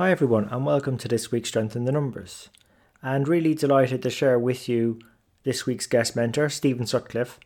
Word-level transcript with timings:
Hi, 0.00 0.10
everyone, 0.10 0.48
and 0.50 0.64
welcome 0.64 0.96
to 0.96 1.08
this 1.08 1.30
week's 1.30 1.50
Strength 1.50 1.76
in 1.76 1.84
the 1.84 1.92
Numbers. 1.92 2.48
And 3.02 3.28
really 3.28 3.52
delighted 3.52 4.00
to 4.00 4.08
share 4.08 4.38
with 4.38 4.66
you 4.66 4.98
this 5.42 5.66
week's 5.66 5.86
guest 5.86 6.16
mentor, 6.16 6.48
Stephen 6.48 6.86
Sutcliffe. 6.86 7.38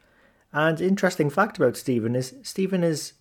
And 0.52 0.80
interesting 0.80 1.30
fact 1.30 1.56
about 1.56 1.76
Stephen 1.76 2.14
is 2.14 2.36
Stephen 2.44 2.84
is 2.84 3.14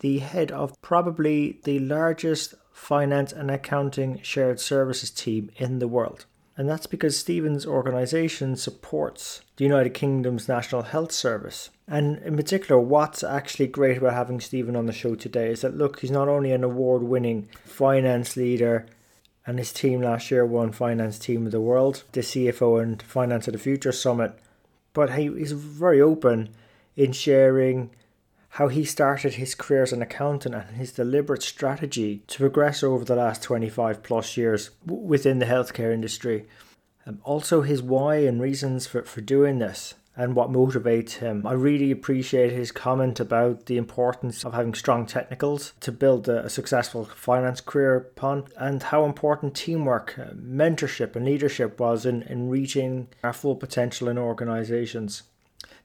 the 0.00 0.18
head 0.18 0.50
of 0.50 0.74
probably 0.82 1.60
the 1.62 1.78
largest 1.78 2.54
finance 2.72 3.32
and 3.32 3.48
accounting 3.48 4.22
shared 4.22 4.58
services 4.58 5.10
team 5.12 5.52
in 5.54 5.78
the 5.78 5.86
world. 5.86 6.26
And 6.56 6.68
that's 6.68 6.86
because 6.86 7.16
Stephen's 7.16 7.64
organisation 7.64 8.56
supports 8.56 9.40
the 9.56 9.64
United 9.64 9.94
Kingdom's 9.94 10.48
National 10.48 10.82
Health 10.82 11.12
Service. 11.12 11.70
And 11.88 12.18
in 12.18 12.36
particular, 12.36 12.80
what's 12.80 13.24
actually 13.24 13.66
great 13.68 13.98
about 13.98 14.14
having 14.14 14.40
Stephen 14.40 14.76
on 14.76 14.86
the 14.86 14.92
show 14.92 15.14
today 15.14 15.50
is 15.50 15.62
that 15.62 15.76
look, 15.76 16.00
he's 16.00 16.10
not 16.10 16.28
only 16.28 16.52
an 16.52 16.64
award 16.64 17.02
winning 17.02 17.48
finance 17.64 18.36
leader, 18.36 18.86
and 19.46 19.58
his 19.58 19.72
team 19.72 20.02
last 20.02 20.30
year 20.30 20.44
won 20.44 20.70
Finance 20.70 21.18
Team 21.18 21.46
of 21.46 21.52
the 21.52 21.60
World, 21.60 22.04
the 22.12 22.20
CFO 22.20 22.82
and 22.82 23.02
Finance 23.02 23.48
of 23.48 23.52
the 23.52 23.58
Future 23.58 23.92
Summit, 23.92 24.38
but 24.92 25.14
he, 25.14 25.24
he's 25.32 25.52
very 25.52 26.00
open 26.00 26.50
in 26.96 27.12
sharing 27.12 27.90
how 28.54 28.68
he 28.68 28.84
started 28.84 29.34
his 29.34 29.54
career 29.54 29.82
as 29.82 29.92
an 29.92 30.02
accountant 30.02 30.54
and 30.54 30.76
his 30.76 30.92
deliberate 30.92 31.42
strategy 31.42 32.22
to 32.26 32.38
progress 32.38 32.82
over 32.82 33.04
the 33.04 33.14
last 33.14 33.42
25 33.42 34.02
plus 34.02 34.36
years 34.36 34.70
within 34.84 35.38
the 35.38 35.46
healthcare 35.46 35.92
industry. 35.92 36.46
Um, 37.06 37.20
also, 37.22 37.62
his 37.62 37.80
why 37.80 38.16
and 38.16 38.40
reasons 38.40 38.86
for, 38.86 39.02
for 39.04 39.20
doing 39.20 39.58
this 39.58 39.94
and 40.16 40.34
what 40.34 40.50
motivates 40.50 41.12
him. 41.12 41.46
I 41.46 41.52
really 41.52 41.92
appreciate 41.92 42.52
his 42.52 42.72
comment 42.72 43.20
about 43.20 43.66
the 43.66 43.76
importance 43.76 44.44
of 44.44 44.52
having 44.52 44.74
strong 44.74 45.06
technicals 45.06 45.72
to 45.80 45.92
build 45.92 46.28
a, 46.28 46.44
a 46.44 46.50
successful 46.50 47.04
finance 47.04 47.60
career 47.60 47.96
upon, 47.96 48.44
and 48.58 48.82
how 48.82 49.04
important 49.04 49.54
teamwork, 49.54 50.18
uh, 50.18 50.32
mentorship, 50.34 51.14
and 51.14 51.24
leadership 51.24 51.78
was 51.78 52.04
in, 52.04 52.22
in 52.22 52.50
reaching 52.50 53.08
our 53.22 53.32
full 53.32 53.54
potential 53.54 54.08
in 54.08 54.18
organizations. 54.18 55.22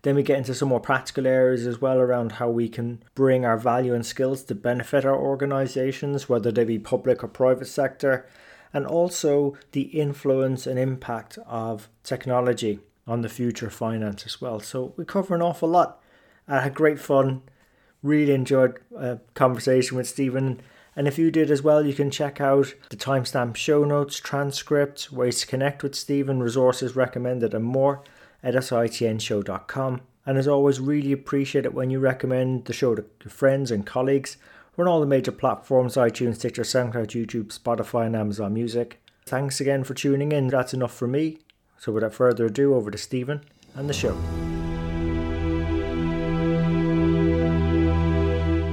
Then 0.06 0.14
we 0.14 0.22
get 0.22 0.38
into 0.38 0.53
some 0.53 0.70
more 0.70 0.80
practical 0.80 1.25
areas 1.25 1.66
as 1.66 1.81
well 1.81 1.98
around 1.98 2.34
how 2.34 2.48
we 2.48 2.70
can 2.70 3.02
bring 3.16 3.44
our 3.44 3.58
value 3.58 3.95
and 3.95 4.06
skills 4.06 4.44
to 4.44 4.53
benefit 4.53 5.03
our 5.03 5.17
organizations, 5.17 6.30
whether 6.30 6.52
they 6.52 6.64
be 6.64 6.78
public 6.78 7.23
or 7.23 7.28
private 7.28 7.66
sector, 7.66 8.28
and 8.72 8.86
also 8.86 9.58
the 9.72 9.81
influence 9.81 10.67
and 10.67 10.78
impact 10.78 11.39
of 11.48 11.89
technology 12.03 12.81
on 13.08 13.23
the 13.23 13.30
future 13.30 13.66
of 13.66 13.73
finance 13.73 14.28
as 14.28 14.39
well. 14.39 14.59
So 14.59 14.94
we 14.95 15.06
cover 15.06 15.33
an 15.33 15.42
awful 15.42 15.70
lot. 15.70 16.00
I 16.48 16.59
had 16.59 16.76
great 16.76 17.00
fun. 17.00 17.42
Really 18.03 18.33
enjoyed 18.33 18.78
a 18.95 19.17
conversation 19.33 19.98
with 19.98 20.08
Stephen. 20.08 20.61
And 20.95 21.08
if 21.08 21.17
you 21.17 21.31
did 21.31 21.50
as 21.50 21.64
well, 21.64 21.83
you 21.83 21.95
can 21.95 22.11
check 22.11 22.39
out 22.39 22.76
the 22.92 22.95
timestamp 22.95 23.56
show 23.56 23.83
notes, 23.83 24.20
transcripts, 24.20 25.11
ways 25.11 25.39
to 25.39 25.48
connect 25.48 25.81
with 25.81 25.95
Stephen, 25.95 26.44
resources 26.44 26.95
recommended, 26.95 27.56
and 27.56 27.66
more 27.66 28.03
at 28.46 28.54
sitnshow.com. 28.54 30.02
And 30.26 30.38
as 30.38 30.48
always, 30.48 30.80
really 30.80 31.11
appreciate 31.11 31.66
it 31.66 31.73
when 31.73 31.89
you 31.89 32.00
recommend 32.00 32.66
the 32.66 32.73
show 32.73 32.95
to 32.95 33.04
your 33.23 33.32
friends 33.32 33.72
and 33.72 33.86
colleagues. 33.86 34.38
We're 34.76 34.86
on 34.86 34.92
all 34.92 35.00
the 35.00 35.06
major 35.06 35.32
platforms 35.32 35.95
iTunes, 35.95 36.36
Stitcher, 36.36 36.64
SoundCloud, 36.64 37.08
YouTube, 37.08 37.58
Spotify, 37.58 38.05
and 38.05 38.16
Amazon 38.16 38.54
Music. 38.54 39.02
Thanks 39.26 39.60
again 39.60 39.84
for 39.84 39.94
tuning 39.94 40.32
in. 40.32 40.48
That's 40.48 40.73
enough 40.73 40.94
for 40.94 41.08
me. 41.08 41.39
So 41.78 41.92
without 41.92 42.14
further 42.14 42.45
ado, 42.45 42.76
over 42.76 42.92
to 42.92 42.98
Stephen 42.98 43.42
and 43.76 43.89
the 43.89 43.94
show. 43.94 44.16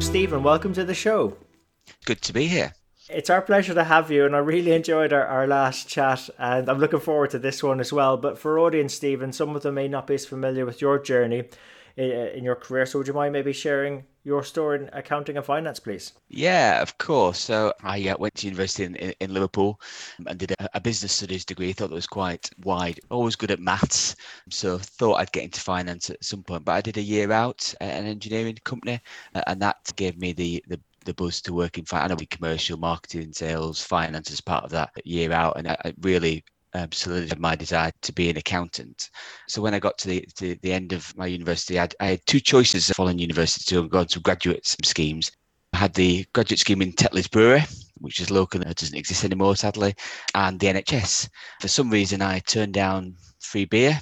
Stephen, 0.00 0.42
welcome 0.42 0.74
to 0.74 0.84
the 0.84 0.94
show. 0.94 1.36
Good 2.04 2.20
to 2.22 2.32
be 2.32 2.46
here. 2.46 2.74
It's 3.12 3.30
our 3.30 3.42
pleasure 3.42 3.74
to 3.74 3.84
have 3.84 4.10
you, 4.10 4.24
and 4.24 4.34
I 4.34 4.38
really 4.38 4.72
enjoyed 4.72 5.12
our, 5.12 5.26
our 5.26 5.46
last 5.46 5.86
chat, 5.88 6.30
and 6.38 6.68
I'm 6.68 6.78
looking 6.78 7.00
forward 7.00 7.30
to 7.30 7.38
this 7.38 7.62
one 7.62 7.78
as 7.78 7.92
well. 7.92 8.16
But 8.16 8.38
for 8.38 8.58
audience, 8.58 8.94
Stephen, 8.94 9.32
some 9.32 9.54
of 9.54 9.62
them 9.62 9.74
may 9.74 9.86
not 9.86 10.06
be 10.06 10.14
as 10.14 10.24
familiar 10.24 10.64
with 10.64 10.80
your 10.80 10.98
journey 10.98 11.44
in, 11.96 12.10
in 12.10 12.44
your 12.44 12.54
career. 12.54 12.86
So 12.86 12.98
would 12.98 13.06
you 13.06 13.12
mind 13.12 13.32
maybe 13.32 13.52
sharing 13.52 14.04
your 14.24 14.44
story 14.44 14.80
in 14.80 14.90
accounting 14.92 15.36
and 15.36 15.44
finance, 15.44 15.80
please? 15.80 16.12
Yeah, 16.28 16.80
of 16.80 16.96
course. 16.98 17.38
So 17.38 17.72
I 17.82 18.08
uh, 18.08 18.16
went 18.18 18.34
to 18.36 18.46
university 18.46 18.84
in, 18.84 18.96
in, 18.96 19.14
in 19.20 19.34
Liverpool 19.34 19.80
and 20.26 20.38
did 20.38 20.52
a, 20.52 20.76
a, 20.76 20.80
business 20.80 21.12
studies 21.12 21.44
degree. 21.44 21.70
I 21.70 21.72
thought 21.72 21.90
that 21.90 21.94
was 21.94 22.06
quite 22.06 22.48
wide. 22.64 23.00
Always 23.10 23.36
good 23.36 23.50
at 23.50 23.60
maths, 23.60 24.16
so 24.48 24.78
thought 24.78 25.16
I'd 25.16 25.32
get 25.32 25.44
into 25.44 25.60
finance 25.60 26.08
at 26.08 26.24
some 26.24 26.42
point. 26.42 26.64
But 26.64 26.72
I 26.72 26.80
did 26.80 26.96
a 26.96 27.02
year 27.02 27.30
out 27.32 27.74
at 27.80 28.00
an 28.00 28.06
engineering 28.06 28.58
company, 28.64 29.00
uh, 29.34 29.42
and 29.46 29.60
that 29.60 29.92
gave 29.96 30.18
me 30.18 30.32
the 30.32 30.64
the 30.68 30.80
the 31.04 31.14
buzz 31.14 31.40
to 31.42 31.52
work 31.52 31.78
in 31.78 31.84
finance. 31.84 32.12
I 32.12 32.14
know 32.14 32.26
commercial, 32.30 32.78
marketing, 32.78 33.32
sales, 33.32 33.82
finance 33.82 34.30
as 34.30 34.40
part 34.40 34.64
of 34.64 34.70
that 34.70 34.90
year 35.04 35.32
out, 35.32 35.56
and 35.56 35.68
I 35.68 35.92
really 36.00 36.44
um, 36.74 36.90
solidified 36.92 37.38
my 37.38 37.56
desire 37.56 37.92
to 38.02 38.12
be 38.12 38.30
an 38.30 38.36
accountant. 38.36 39.10
So 39.48 39.60
when 39.62 39.74
I 39.74 39.78
got 39.78 39.98
to 39.98 40.08
the 40.08 40.28
to 40.36 40.56
the 40.62 40.72
end 40.72 40.92
of 40.92 41.16
my 41.16 41.26
university, 41.26 41.78
I 41.78 41.82
had, 41.82 41.94
I 42.00 42.06
had 42.06 42.26
two 42.26 42.40
choices 42.40 42.90
following 42.90 43.18
university 43.18 43.74
to 43.74 43.88
go 43.88 44.00
on 44.00 44.06
to 44.06 44.20
graduate 44.20 44.66
schemes. 44.84 45.30
I 45.72 45.78
had 45.78 45.94
the 45.94 46.24
graduate 46.32 46.60
scheme 46.60 46.82
in 46.82 46.92
Tetley's 46.92 47.28
Brewery, 47.28 47.64
which 48.02 48.20
is 48.20 48.30
local 48.30 48.60
and 48.60 48.74
doesn't 48.74 48.96
exist 48.96 49.24
anymore, 49.24 49.56
sadly, 49.56 49.94
and 50.34 50.60
the 50.60 50.66
NHS. 50.66 51.28
For 51.60 51.68
some 51.68 51.90
reason, 51.90 52.20
I 52.20 52.40
turned 52.40 52.74
down 52.74 53.16
free 53.40 53.64
beer 53.64 53.98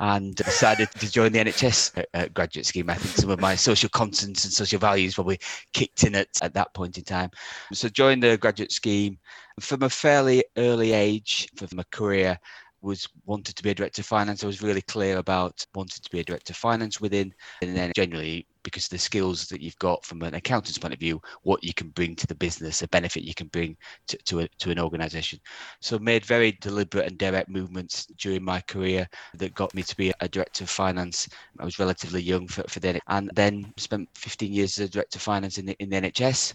and 0.00 0.34
decided 0.34 0.90
to 0.92 1.10
join 1.10 1.32
the 1.32 1.40
NHS 1.40 2.32
graduate 2.34 2.66
scheme. 2.66 2.90
I 2.90 2.94
think 2.94 3.16
some 3.16 3.30
of 3.30 3.40
my 3.40 3.54
social 3.54 3.88
conscience 3.88 4.44
and 4.44 4.52
social 4.52 4.78
values 4.78 5.14
probably 5.14 5.38
kicked 5.72 6.04
in 6.04 6.14
at, 6.14 6.28
at 6.42 6.54
that 6.54 6.74
point 6.74 6.98
in 6.98 7.04
time. 7.04 7.30
So 7.72 7.88
joined 7.88 8.22
the 8.22 8.36
graduate 8.36 8.72
scheme 8.72 9.18
from 9.60 9.82
a 9.82 9.90
fairly 9.90 10.44
early 10.56 10.92
age 10.92 11.48
for 11.56 11.66
my 11.74 11.84
career 11.90 12.38
was 12.82 13.08
wanted 13.24 13.56
to 13.56 13.62
be 13.62 13.70
a 13.70 13.74
director 13.74 14.02
of 14.02 14.06
finance. 14.06 14.44
I 14.44 14.46
was 14.46 14.62
really 14.62 14.82
clear 14.82 15.18
about 15.18 15.66
wanting 15.74 16.02
to 16.02 16.10
be 16.10 16.20
a 16.20 16.24
director 16.24 16.52
of 16.52 16.56
finance 16.56 17.00
within, 17.00 17.34
and 17.62 17.76
then 17.76 17.92
generally 17.96 18.46
because 18.66 18.88
the 18.88 18.98
skills 18.98 19.46
that 19.46 19.60
you've 19.60 19.78
got 19.78 20.04
from 20.04 20.22
an 20.22 20.34
accountant's 20.34 20.76
point 20.76 20.92
of 20.92 20.98
view, 20.98 21.22
what 21.44 21.62
you 21.62 21.72
can 21.72 21.90
bring 21.90 22.16
to 22.16 22.26
the 22.26 22.34
business, 22.34 22.82
a 22.82 22.88
benefit 22.88 23.22
you 23.22 23.32
can 23.32 23.46
bring 23.46 23.76
to, 24.08 24.18
to, 24.24 24.40
a, 24.40 24.48
to 24.58 24.72
an 24.72 24.80
organization. 24.80 25.38
So 25.80 26.00
made 26.00 26.24
very 26.24 26.58
deliberate 26.60 27.06
and 27.06 27.16
direct 27.16 27.48
movements 27.48 28.06
during 28.18 28.42
my 28.42 28.60
career 28.62 29.08
that 29.34 29.54
got 29.54 29.72
me 29.72 29.84
to 29.84 29.96
be 29.96 30.12
a 30.20 30.26
director 30.26 30.64
of 30.64 30.70
finance. 30.70 31.28
I 31.60 31.64
was 31.64 31.78
relatively 31.78 32.20
young 32.20 32.48
for, 32.48 32.64
for 32.68 32.80
then, 32.80 32.98
and 33.06 33.30
then 33.34 33.72
spent 33.76 34.08
15 34.16 34.52
years 34.52 34.80
as 34.80 34.88
a 34.88 34.90
director 34.90 35.18
of 35.18 35.22
finance 35.22 35.58
in 35.58 35.66
the, 35.66 35.76
in 35.78 35.88
the 35.88 36.00
NHS 36.00 36.54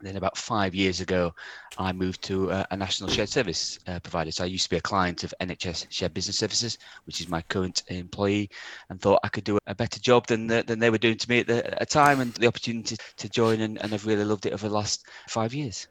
then 0.00 0.16
about 0.16 0.36
five 0.36 0.74
years 0.74 1.00
ago, 1.00 1.34
I 1.78 1.92
moved 1.92 2.22
to 2.22 2.50
a, 2.50 2.66
a 2.70 2.76
national 2.76 3.10
shared 3.10 3.28
service 3.28 3.78
uh, 3.86 4.00
provider. 4.00 4.32
So 4.32 4.44
I 4.44 4.46
used 4.46 4.64
to 4.64 4.70
be 4.70 4.76
a 4.76 4.80
client 4.80 5.24
of 5.24 5.34
NHS 5.40 5.86
Shared 5.90 6.14
Business 6.14 6.38
Services, 6.38 6.78
which 7.04 7.20
is 7.20 7.28
my 7.28 7.42
current 7.42 7.82
employee, 7.88 8.50
and 8.88 9.00
thought 9.00 9.20
I 9.22 9.28
could 9.28 9.44
do 9.44 9.58
a 9.66 9.74
better 9.74 10.00
job 10.00 10.26
than 10.26 10.46
the, 10.46 10.62
than 10.66 10.78
they 10.78 10.90
were 10.90 10.98
doing 10.98 11.18
to 11.18 11.28
me 11.28 11.40
at 11.40 11.46
the 11.46 11.82
at 11.82 11.90
time, 11.90 12.20
and 12.20 12.32
the 12.34 12.46
opportunity 12.46 12.96
to 13.18 13.28
join, 13.28 13.60
and, 13.60 13.80
and 13.82 13.92
I've 13.92 14.06
really 14.06 14.24
loved 14.24 14.46
it 14.46 14.52
over 14.52 14.68
the 14.68 14.74
last 14.74 15.06
five 15.28 15.54
years. 15.54 15.88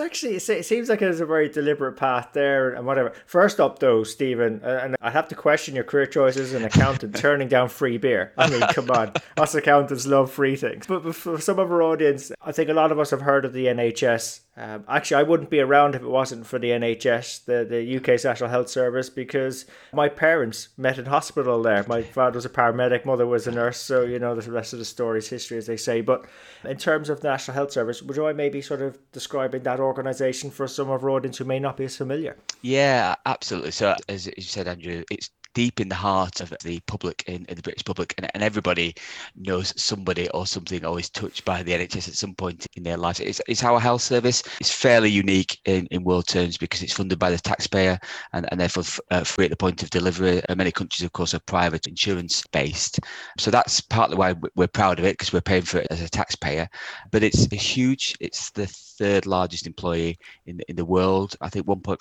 Actually, 0.00 0.36
it 0.36 0.64
seems 0.64 0.88
like 0.88 1.00
there's 1.00 1.20
a 1.20 1.26
very 1.26 1.48
deliberate 1.48 1.92
path 1.92 2.30
there 2.32 2.70
and 2.70 2.86
whatever. 2.86 3.12
First 3.26 3.60
up, 3.60 3.78
though, 3.78 4.02
Stephen, 4.02 4.60
uh, 4.64 4.80
and 4.82 4.96
I 5.00 5.10
have 5.10 5.28
to 5.28 5.34
question 5.34 5.74
your 5.74 5.84
career 5.84 6.06
choices 6.06 6.52
as 6.52 6.60
an 6.60 6.64
accountant 6.64 7.14
turning 7.16 7.48
down 7.48 7.68
free 7.68 7.98
beer. 7.98 8.32
I 8.36 8.48
mean, 8.48 8.60
come 8.72 8.90
on. 8.90 9.12
Us 9.36 9.54
accountants 9.54 10.06
love 10.06 10.30
free 10.32 10.56
things. 10.56 10.86
But 10.86 11.14
for 11.14 11.40
some 11.40 11.58
of 11.58 11.70
our 11.70 11.82
audience, 11.82 12.32
I 12.40 12.52
think 12.52 12.70
a 12.70 12.74
lot 12.74 12.92
of 12.92 12.98
us 12.98 13.10
have 13.10 13.20
heard 13.20 13.44
of 13.44 13.52
the 13.52 13.66
NHS 13.66 14.40
um, 14.56 14.84
actually, 14.88 15.20
I 15.20 15.22
wouldn't 15.22 15.48
be 15.48 15.60
around 15.60 15.94
if 15.94 16.02
it 16.02 16.08
wasn't 16.08 16.44
for 16.44 16.58
the 16.58 16.70
NHS, 16.70 17.44
the, 17.44 17.64
the 17.64 17.96
UK's 17.96 18.24
National 18.24 18.50
Health 18.50 18.68
Service, 18.68 19.08
because 19.08 19.64
my 19.92 20.08
parents 20.08 20.70
met 20.76 20.98
in 20.98 21.06
hospital 21.06 21.62
there. 21.62 21.84
My 21.86 22.02
father 22.02 22.36
was 22.36 22.44
a 22.44 22.50
paramedic, 22.50 23.04
mother 23.04 23.26
was 23.26 23.46
a 23.46 23.52
nurse, 23.52 23.78
so 23.78 24.02
you 24.02 24.18
know 24.18 24.34
the 24.34 24.50
rest 24.50 24.72
of 24.72 24.80
the 24.80 24.84
story 24.84 25.20
is 25.20 25.28
history, 25.28 25.56
as 25.56 25.66
they 25.66 25.76
say. 25.76 26.00
But 26.00 26.26
in 26.64 26.76
terms 26.78 27.08
of 27.08 27.22
National 27.22 27.54
Health 27.54 27.70
Service, 27.72 28.02
would 28.02 28.16
you 28.16 28.34
maybe 28.34 28.60
sort 28.60 28.82
of 28.82 28.98
describing 29.12 29.62
that 29.62 29.78
organisation 29.78 30.50
for 30.50 30.66
some 30.66 30.90
of 30.90 31.04
our 31.04 31.10
audience 31.10 31.38
who 31.38 31.44
may 31.44 31.60
not 31.60 31.76
be 31.76 31.84
as 31.84 31.96
familiar? 31.96 32.36
Yeah, 32.60 33.14
absolutely. 33.26 33.70
So, 33.70 33.94
as 34.08 34.26
you 34.26 34.42
said, 34.42 34.66
Andrew, 34.66 35.04
it's 35.10 35.30
deep 35.54 35.80
in 35.80 35.88
the 35.88 35.94
heart 35.94 36.40
of 36.40 36.54
the 36.62 36.80
public 36.86 37.24
in, 37.26 37.44
in 37.48 37.56
the 37.56 37.62
British 37.62 37.84
public, 37.84 38.14
and, 38.16 38.30
and, 38.34 38.42
everybody 38.42 38.94
knows 39.36 39.72
somebody 39.80 40.28
or 40.30 40.46
something 40.46 40.84
always 40.84 41.10
touched 41.10 41.44
by 41.44 41.62
the 41.62 41.72
NHS 41.72 42.08
at 42.08 42.14
some 42.14 42.34
point 42.34 42.66
in 42.76 42.82
their 42.82 42.96
lives. 42.96 43.20
It's, 43.20 43.40
it's 43.48 43.62
our 43.62 43.78
health 43.78 44.02
service. 44.02 44.42
It's 44.60 44.72
fairly 44.72 45.10
unique 45.10 45.58
in, 45.66 45.86
in 45.90 46.04
world 46.04 46.26
terms 46.26 46.56
because 46.56 46.82
it's 46.82 46.92
funded 46.92 47.18
by 47.18 47.30
the 47.30 47.38
taxpayer 47.38 47.98
and, 48.32 48.48
and 48.50 48.60
therefore 48.60 48.84
uh, 49.10 49.24
free 49.24 49.44
at 49.44 49.50
the 49.50 49.56
point 49.56 49.82
of 49.82 49.90
delivery. 49.90 50.40
Many 50.54 50.72
countries, 50.72 51.04
of 51.04 51.12
course, 51.12 51.34
are 51.34 51.40
private 51.40 51.86
insurance 51.86 52.42
based. 52.52 53.00
So 53.38 53.50
that's 53.50 53.80
partly 53.80 54.16
why 54.16 54.34
we're 54.56 54.68
proud 54.68 54.98
of 54.98 55.04
it 55.04 55.18
because 55.18 55.32
we're 55.32 55.40
paying 55.40 55.62
for 55.62 55.78
it 55.78 55.88
as 55.90 56.00
a 56.00 56.08
taxpayer. 56.08 56.68
But 57.10 57.22
it's 57.22 57.44
huge. 57.46 58.16
It's 58.20 58.50
the 58.50 58.66
third 58.66 59.26
largest 59.26 59.66
employee 59.66 60.18
in 60.46 60.60
in 60.68 60.76
the 60.76 60.84
world. 60.84 61.34
I 61.40 61.48
think 61.48 61.66
1.5, 61.66 61.98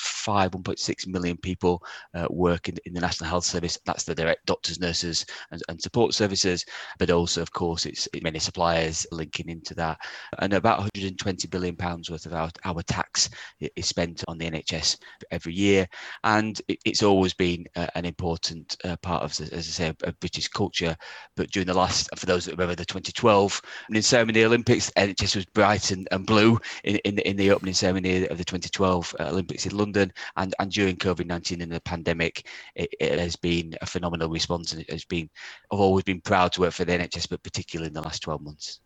1.6 0.51 1.07
million 1.07 1.37
people 1.37 1.83
uh, 2.13 2.27
work 2.29 2.69
in, 2.69 2.77
in 2.85 2.93
the 2.93 3.01
National 3.01 3.29
Health 3.29 3.38
Service. 3.45 3.77
That's 3.85 4.03
the 4.03 4.15
direct 4.15 4.45
doctors, 4.45 4.79
nurses, 4.79 5.25
and, 5.51 5.61
and 5.69 5.81
support 5.81 6.13
services, 6.13 6.65
but 6.97 7.09
also, 7.11 7.41
of 7.41 7.51
course, 7.51 7.85
it's 7.85 8.07
many 8.21 8.39
suppliers 8.39 9.05
linking 9.11 9.49
into 9.49 9.73
that. 9.75 9.97
And 10.39 10.53
about 10.53 10.79
120 10.79 11.47
billion 11.47 11.75
pounds 11.75 12.09
worth 12.09 12.25
of 12.25 12.33
our, 12.33 12.49
our 12.65 12.81
tax 12.83 13.29
is 13.75 13.85
spent 13.85 14.23
on 14.27 14.37
the 14.37 14.49
NHS 14.49 14.97
every 15.31 15.53
year, 15.53 15.87
and 16.23 16.59
it's 16.67 17.03
always 17.03 17.33
been 17.33 17.65
uh, 17.75 17.87
an 17.95 18.05
important 18.05 18.75
uh, 18.83 18.97
part 18.97 19.23
of, 19.23 19.31
as 19.39 19.51
I 19.53 19.61
say, 19.61 19.93
a 20.03 20.11
British 20.13 20.47
culture. 20.47 20.95
But 21.35 21.51
during 21.51 21.67
the 21.67 21.73
last, 21.73 22.09
for 22.15 22.25
those 22.25 22.45
that 22.45 22.51
remember 22.51 22.75
the 22.75 22.85
2012 22.85 23.61
in 23.91 24.01
ceremony 24.01 24.43
Olympics, 24.43 24.91
NHS 24.91 25.35
was 25.35 25.45
bright 25.45 25.91
and, 25.91 26.07
and 26.11 26.25
blue 26.25 26.59
in, 26.83 26.97
in, 26.97 27.15
the, 27.15 27.27
in 27.27 27.37
the 27.37 27.51
opening 27.51 27.73
ceremony 27.73 28.27
of 28.27 28.37
the 28.37 28.43
2012 28.43 29.15
uh, 29.19 29.23
Olympics 29.29 29.65
in 29.65 29.77
London, 29.77 30.11
and, 30.37 30.53
and 30.59 30.71
during 30.71 30.95
COVID 30.97 31.25
19 31.25 31.61
and 31.61 31.71
the 31.71 31.81
pandemic, 31.81 32.47
it, 32.75 32.89
it, 32.99 33.19
has 33.29 33.35
been 33.35 33.75
a 33.81 33.85
phenomenal 33.85 34.29
response, 34.29 34.73
and 34.73 34.81
it 34.81 34.89
has 34.89 35.05
been. 35.05 35.29
I've 35.71 35.79
always 35.79 36.03
been 36.03 36.21
proud 36.21 36.51
to 36.53 36.61
work 36.61 36.73
for 36.73 36.85
the 36.85 36.93
NHS, 36.93 37.29
but 37.29 37.43
particularly 37.43 37.87
in 37.87 37.93
the 37.93 38.01
last 38.01 38.21
12 38.23 38.41
months. 38.41 38.79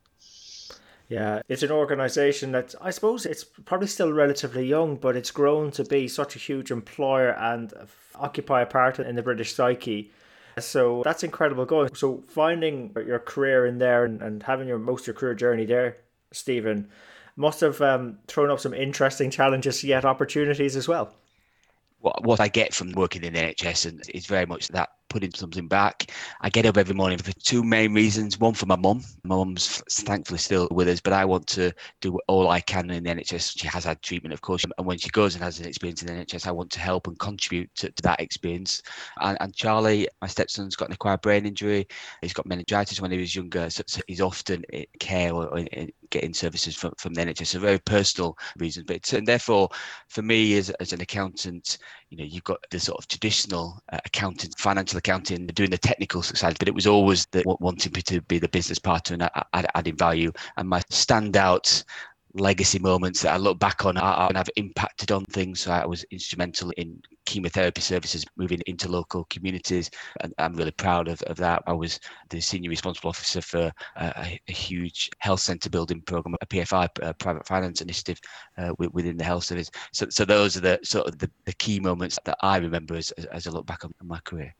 Yeah, 1.10 1.42
it's 1.48 1.64
an 1.64 1.72
organisation 1.72 2.52
that 2.54 2.76
I 2.82 2.92
suppose 2.92 3.26
it's 3.26 3.44
probably 3.44 3.88
still 3.88 4.12
relatively 4.12 4.66
young, 4.66 4.96
but 4.96 5.16
it's 5.16 5.32
grown 5.32 5.72
to 5.72 5.84
be 5.84 6.08
such 6.08 6.36
a 6.36 6.40
huge 6.40 6.72
employer 6.72 7.30
and 7.38 7.74
occupy 8.16 8.62
a 8.62 8.66
part 8.66 9.00
in 9.00 9.16
the 9.16 9.22
British 9.22 9.54
psyche. 9.54 10.12
So 10.60 11.02
that's 11.04 11.24
incredible 11.24 11.66
going. 11.66 11.94
So 11.96 12.24
finding 12.28 12.96
your 13.08 13.20
career 13.20 13.66
in 13.66 13.80
there 13.80 14.06
and, 14.06 14.22
and 14.22 14.44
having 14.44 14.68
your 14.68 14.80
most 14.80 15.08
your 15.08 15.14
career 15.14 15.36
journey 15.36 15.66
there, 15.66 15.98
Stephen, 16.32 16.90
must 17.36 17.62
have 17.62 17.82
um, 17.82 18.20
thrown 18.28 18.50
up 18.50 18.60
some 18.60 18.74
interesting 18.74 19.32
challenges 19.32 19.84
yet 19.84 20.06
opportunities 20.06 20.76
as 20.76 20.88
well. 20.88 21.14
What, 22.04 22.26
what 22.26 22.42
I 22.42 22.50
get 22.50 22.74
from 22.74 22.92
working 22.92 23.24
in 23.24 23.34
the 23.34 23.40
NHS 23.40 23.86
and 23.86 24.04
is 24.14 24.26
very 24.26 24.46
much 24.46 24.68
that 24.68 24.90
putting 25.10 25.32
something 25.34 25.68
back. 25.68 26.12
I 26.42 26.50
get 26.50 26.66
up 26.66 26.78
every 26.78 26.96
morning 26.96 27.18
for 27.18 27.32
two 27.34 27.64
main 27.64 27.94
reasons. 27.94 28.40
One 28.40 28.54
for 28.54 28.66
my 28.66 28.76
mum. 28.76 29.04
My 29.24 29.36
mum's 29.36 29.82
thankfully 29.90 30.40
still 30.40 30.68
with 30.72 30.88
us, 30.88 31.00
but 31.00 31.14
I 31.14 31.26
want 31.26 31.48
to 31.48 31.72
do 32.02 32.20
all 32.28 32.50
I 32.50 32.60
can 32.60 32.90
in 32.90 33.04
the 33.04 33.10
NHS. 33.10 33.60
She 33.60 33.68
has 33.68 33.86
had 33.86 34.02
treatment, 34.02 34.34
of 34.34 34.42
course, 34.42 34.64
and 34.78 34.88
when 34.88 34.98
she 34.98 35.10
goes 35.10 35.36
and 35.36 35.44
has 35.44 35.60
an 35.60 35.68
experience 35.68 36.02
in 36.02 36.08
the 36.08 36.26
NHS, 36.26 36.48
I 36.48 36.52
want 36.52 36.72
to 36.72 36.80
help 36.80 37.08
and 37.08 37.18
contribute 37.20 37.74
to, 37.76 37.92
to 37.92 38.04
that 38.04 38.22
experience. 38.22 38.82
And, 39.22 39.38
and, 39.40 39.54
Charlie, 39.54 40.08
my 40.22 40.28
stepson's 40.28 40.76
got 40.76 40.90
an 40.90 40.94
acquired 40.94 41.22
brain 41.22 41.46
injury. 41.46 41.88
He's 42.22 42.34
got 42.34 42.46
meningitis 42.46 43.00
when 43.00 43.12
he 43.12 43.20
was 43.20 43.36
younger, 43.36 43.70
so, 43.70 43.84
so 43.88 44.02
he's 44.08 44.22
often 44.22 44.64
in 44.72 44.86
care 45.00 45.34
or, 45.34 45.58
in, 45.58 45.92
getting 46.10 46.34
services 46.34 46.76
from, 46.76 46.94
from 46.98 47.14
the 47.14 47.22
NHS. 47.22 47.48
So 47.48 47.60
very 47.60 47.80
personal 47.80 48.38
reasons, 48.58 48.86
but 48.86 49.12
and 49.14 49.28
therefore, 49.28 49.70
for 50.08 50.22
me 50.22 50.58
as, 50.58 50.70
as 50.72 50.94
an 50.94 51.02
accountant, 51.02 51.78
you 52.14 52.20
know, 52.20 52.26
you've 52.26 52.44
got 52.44 52.60
the 52.70 52.80
sort 52.80 53.00
of 53.00 53.08
traditional 53.08 53.82
uh, 53.92 53.98
accountant, 54.06 54.54
financial 54.60 55.00
accounting, 55.00 55.48
doing 55.48 55.72
the 55.72 55.80
technical 55.80 56.22
side, 56.22 56.56
but 56.60 56.68
it 56.68 56.76
was 56.76 56.86
always 56.86 57.26
the 57.32 57.42
wanting 57.60 57.92
me 57.92 58.04
to 58.04 58.22
be 58.22 58.38
the 58.38 58.48
business 58.50 58.78
partner 58.78 59.28
and 59.54 59.68
adding 59.74 59.98
value. 59.98 60.32
And 60.58 60.70
my 60.70 60.82
standout 60.92 61.84
legacy 62.36 62.80
moments 62.80 63.22
that 63.22 63.34
I 63.34 63.38
look 63.38 63.60
back 63.60 63.86
on 63.86 63.98
and 63.98 64.38
have 64.38 64.50
impacted 64.56 65.12
on 65.12 65.24
things. 65.26 65.62
So 65.62 65.72
I 65.72 65.86
was 65.86 66.04
instrumental 66.12 66.72
in 66.78 67.02
chemotherapy 67.26 67.82
services 67.82 68.26
moving 68.38 68.62
into 68.66 68.90
local 68.90 69.26
communities, 69.26 69.90
and 70.22 70.34
I'm 70.38 70.56
really 70.56 70.72
proud 70.72 71.08
of, 71.08 71.22
of 71.24 71.38
that. 71.38 71.64
I 71.68 71.74
was 71.74 72.00
the 72.30 72.42
senior 72.42 72.70
responsible 72.70 73.10
officer 73.10 73.42
for 73.42 73.72
a, 73.98 74.40
a 74.48 74.52
huge 74.52 75.10
health 75.20 75.42
centre 75.42 75.70
building 75.70 76.02
program, 76.02 76.36
a 76.42 76.46
PFI, 76.46 76.90
a 77.02 77.14
private 77.14 77.46
finance 77.46 77.82
initiative 77.82 78.20
uh, 78.58 78.74
within 78.78 79.18
the 79.18 79.24
health 79.24 79.44
service. 79.44 79.70
So, 79.92 80.08
so 80.10 80.26
those 80.26 80.58
are 80.58 80.62
the 80.62 80.80
sort 80.84 81.08
of 81.08 81.20
the, 81.20 81.30
the 81.46 81.54
key 81.54 81.80
moments 81.80 82.18
that 82.26 82.38
I 82.42 82.58
remember 82.58 82.96
as, 82.96 83.12
as 83.12 83.48
I 83.48 83.52
look 83.52 83.66
back 83.66 83.86
on 83.86 83.94
my 84.04 84.20
career. 84.24 84.54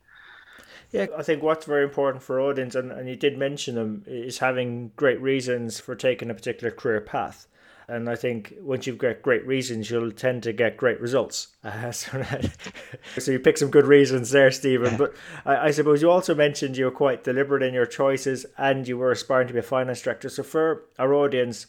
Yeah, 0.92 1.06
I 1.18 1.24
think 1.24 1.42
what's 1.42 1.66
very 1.66 1.82
important 1.82 2.22
for 2.22 2.40
audience, 2.40 2.76
and, 2.76 2.92
and 2.92 3.08
you 3.08 3.16
did 3.16 3.36
mention 3.36 3.74
them, 3.74 4.04
is 4.06 4.38
having 4.38 4.92
great 4.94 5.20
reasons 5.20 5.80
for 5.80 5.96
taking 5.96 6.30
a 6.30 6.34
particular 6.34 6.70
career 6.70 7.00
path. 7.00 7.48
And 7.86 8.08
I 8.08 8.16
think 8.16 8.54
once 8.60 8.86
you've 8.86 8.98
got 8.98 9.22
great 9.22 9.46
reasons, 9.46 9.90
you'll 9.90 10.12
tend 10.12 10.42
to 10.44 10.52
get 10.52 10.76
great 10.76 11.00
results. 11.00 11.48
Uh, 11.64 11.90
so, 11.90 12.22
so, 13.18 13.32
you 13.32 13.38
pick 13.38 13.56
some 13.56 13.70
good 13.70 13.86
reasons 13.86 14.30
there, 14.30 14.50
Stephen. 14.50 14.98
But 14.98 15.14
I, 15.46 15.56
I, 15.56 15.70
suppose 15.70 16.02
you 16.02 16.10
also 16.10 16.34
mentioned 16.34 16.76
you 16.76 16.84
were 16.84 16.90
quite 16.90 17.24
deliberate 17.24 17.62
in 17.62 17.72
your 17.72 17.86
choices 17.86 18.44
and 18.58 18.86
you 18.86 18.98
were 18.98 19.10
aspiring 19.10 19.48
to 19.48 19.54
be 19.54 19.60
a 19.60 19.62
finance 19.62 20.02
director. 20.02 20.28
So 20.28 20.42
for 20.42 20.84
our 20.98 21.14
audience, 21.14 21.66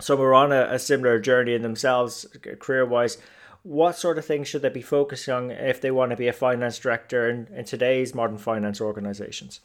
some 0.00 0.20
are 0.20 0.32
on 0.32 0.52
a, 0.52 0.68
a 0.70 0.78
similar 0.78 1.18
journey 1.18 1.54
in 1.54 1.62
themselves, 1.62 2.24
career 2.60 2.86
wise. 2.86 3.18
What 3.64 3.96
sort 3.96 4.16
of 4.16 4.24
things 4.24 4.46
should 4.46 4.62
they 4.62 4.68
be 4.68 4.80
focusing 4.80 5.34
on 5.34 5.50
if 5.50 5.80
they 5.80 5.90
want 5.90 6.10
to 6.10 6.16
be 6.16 6.28
a 6.28 6.32
finance 6.32 6.78
director 6.78 7.28
in, 7.28 7.48
in 7.52 7.64
today's 7.64 8.14
modern 8.14 8.38
finance 8.38 8.80
organizations? 8.80 9.60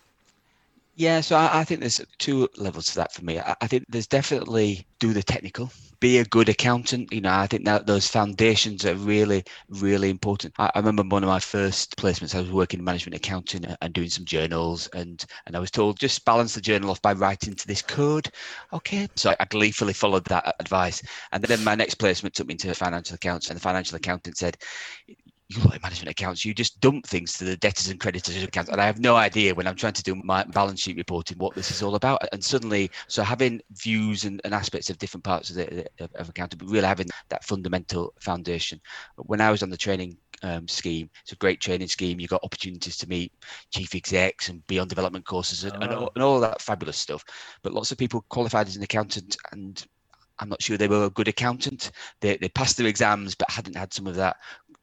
Yeah, 0.96 1.22
so 1.22 1.38
I, 1.38 1.62
I, 1.62 1.64
think 1.64 1.80
there's 1.80 2.02
two 2.18 2.50
levels 2.58 2.88
to 2.88 2.96
that 2.96 3.14
for 3.14 3.24
me. 3.24 3.40
I, 3.40 3.56
I, 3.62 3.68
think 3.68 3.86
there's 3.88 4.08
definitely 4.08 4.86
do 5.00 5.14
the 5.14 5.24
technical, 5.24 5.72
be 6.02 6.18
a 6.18 6.26
good 6.26 6.50
accountant. 6.50 7.14
You 7.14 7.22
know, 7.22 7.32
I 7.32 7.48
think 7.48 7.64
that 7.64 7.88
those 7.88 8.08
foundations 8.08 8.86
are 8.86 8.96
really, 8.96 9.46
really 9.70 10.10
important. 10.10 10.54
I, 10.60 10.70
I 10.76 10.80
remember 10.80 11.04
one 11.04 11.24
of 11.24 11.30
my 11.30 11.40
first 11.40 11.96
placements. 11.96 12.36
I 12.36 12.42
was 12.42 12.52
working 12.52 12.80
in 12.80 12.84
management 12.84 13.16
accounting 13.16 13.66
and 13.82 13.94
doing 13.94 14.10
some 14.10 14.26
journals, 14.26 14.90
and 14.94 15.26
and 15.48 15.56
I 15.56 15.60
was 15.60 15.72
told 15.72 15.98
just 15.98 16.26
balance 16.26 16.56
the 16.56 16.62
journal 16.62 16.92
off 16.92 17.02
by 17.02 17.14
writing 17.14 17.56
to 17.56 17.68
this 17.68 17.82
code. 17.82 18.30
Okay, 18.74 19.08
so 19.16 19.34
I 19.40 19.46
gleefully 19.46 19.94
followed 19.94 20.26
that 20.26 20.56
advice, 20.60 21.02
and 21.32 21.42
then 21.42 21.64
my 21.64 21.74
next 21.74 21.96
placement 21.96 22.36
took 22.36 22.48
me 22.48 22.56
into 22.56 22.74
financial 22.76 23.16
accounts, 23.16 23.50
and 23.50 23.56
the 23.56 23.62
financial 23.62 23.96
accountant 23.96 24.38
said, 24.38 24.58
you 25.56 25.62
look 25.64 25.76
at 25.76 25.82
management 25.82 26.10
accounts, 26.10 26.46
you 26.46 26.54
just 26.54 26.80
dump 26.80 27.06
things 27.06 27.38
to 27.38 27.44
the 27.44 27.58
debtors 27.58 27.90
and 27.90 28.00
creditors 28.00 28.42
accounts. 28.42 28.72
And 28.72 28.80
I 28.80 28.86
have 28.86 29.00
no 29.00 29.16
idea 29.16 29.54
when 29.54 29.68
I'm 29.68 29.76
trying 29.76 29.94
to 29.94 30.04
do 30.04 30.16
my 30.16 30.44
balance 30.46 30.82
sheet 30.82 30.98
reporting 30.98 31.38
what 31.38 31.56
this 31.56 31.72
is 31.72 31.84
all 31.84 31.96
about. 31.96 32.22
And 32.32 32.44
suddenly, 32.44 32.90
so 33.08 33.24
having 33.24 33.62
views 33.72 34.24
and, 34.24 34.40
and 34.44 34.54
aspects 34.54 34.90
of 34.90 34.98
different 34.98 35.24
parts 35.24 35.50
of 35.50 35.58
the 35.58 35.86
of, 36.00 36.14
of 36.16 36.30
accounting, 36.30 36.58
but 36.58 36.70
really 36.70 36.88
having 36.88 37.08
that 37.30 37.44
fundamental 37.44 38.14
foundation. 38.20 38.80
When 39.18 39.42
I 39.42 39.52
was 39.52 39.64
on 39.64 39.70
the 39.70 39.78
training 39.78 40.18
um, 40.44 40.68
scheme, 40.68 41.10
it's 41.24 41.34
a 41.34 41.38
great 41.38 41.60
training 41.60 41.88
scheme. 41.88 42.20
You've 42.20 42.30
got 42.30 42.44
opportunities 42.44 42.98
to 42.98 43.10
meet 43.10 43.34
chief 43.72 43.94
execs 43.94 44.50
and 44.50 44.66
be 44.68 44.80
on 44.80 44.88
development 44.88 45.26
courses 45.26 45.64
and, 45.64 45.74
oh. 45.74 45.80
and, 45.82 45.94
all, 45.94 46.12
and 46.16 46.24
all 46.24 46.40
that 46.40 46.62
fabulous 46.62 46.98
stuff. 46.98 47.24
But 47.62 47.74
lots 47.74 47.92
of 47.92 47.98
people 47.98 48.26
qualified 48.30 48.68
as 48.68 48.76
an 48.76 48.84
accountant 48.84 49.38
and 49.52 49.86
I'm 50.42 50.50
not 50.50 50.62
sure 50.62 50.76
they 50.76 50.88
were 50.88 51.06
a 51.06 51.10
good 51.12 51.28
accountant. 51.28 51.92
They, 52.20 52.36
they 52.38 52.50
passed 52.50 52.76
their 52.76 52.88
exams, 52.88 53.36
but 53.36 53.50
hadn't 53.50 53.78
had 53.78 53.94
some 53.94 54.08
of 54.08 54.16
that 54.16 54.38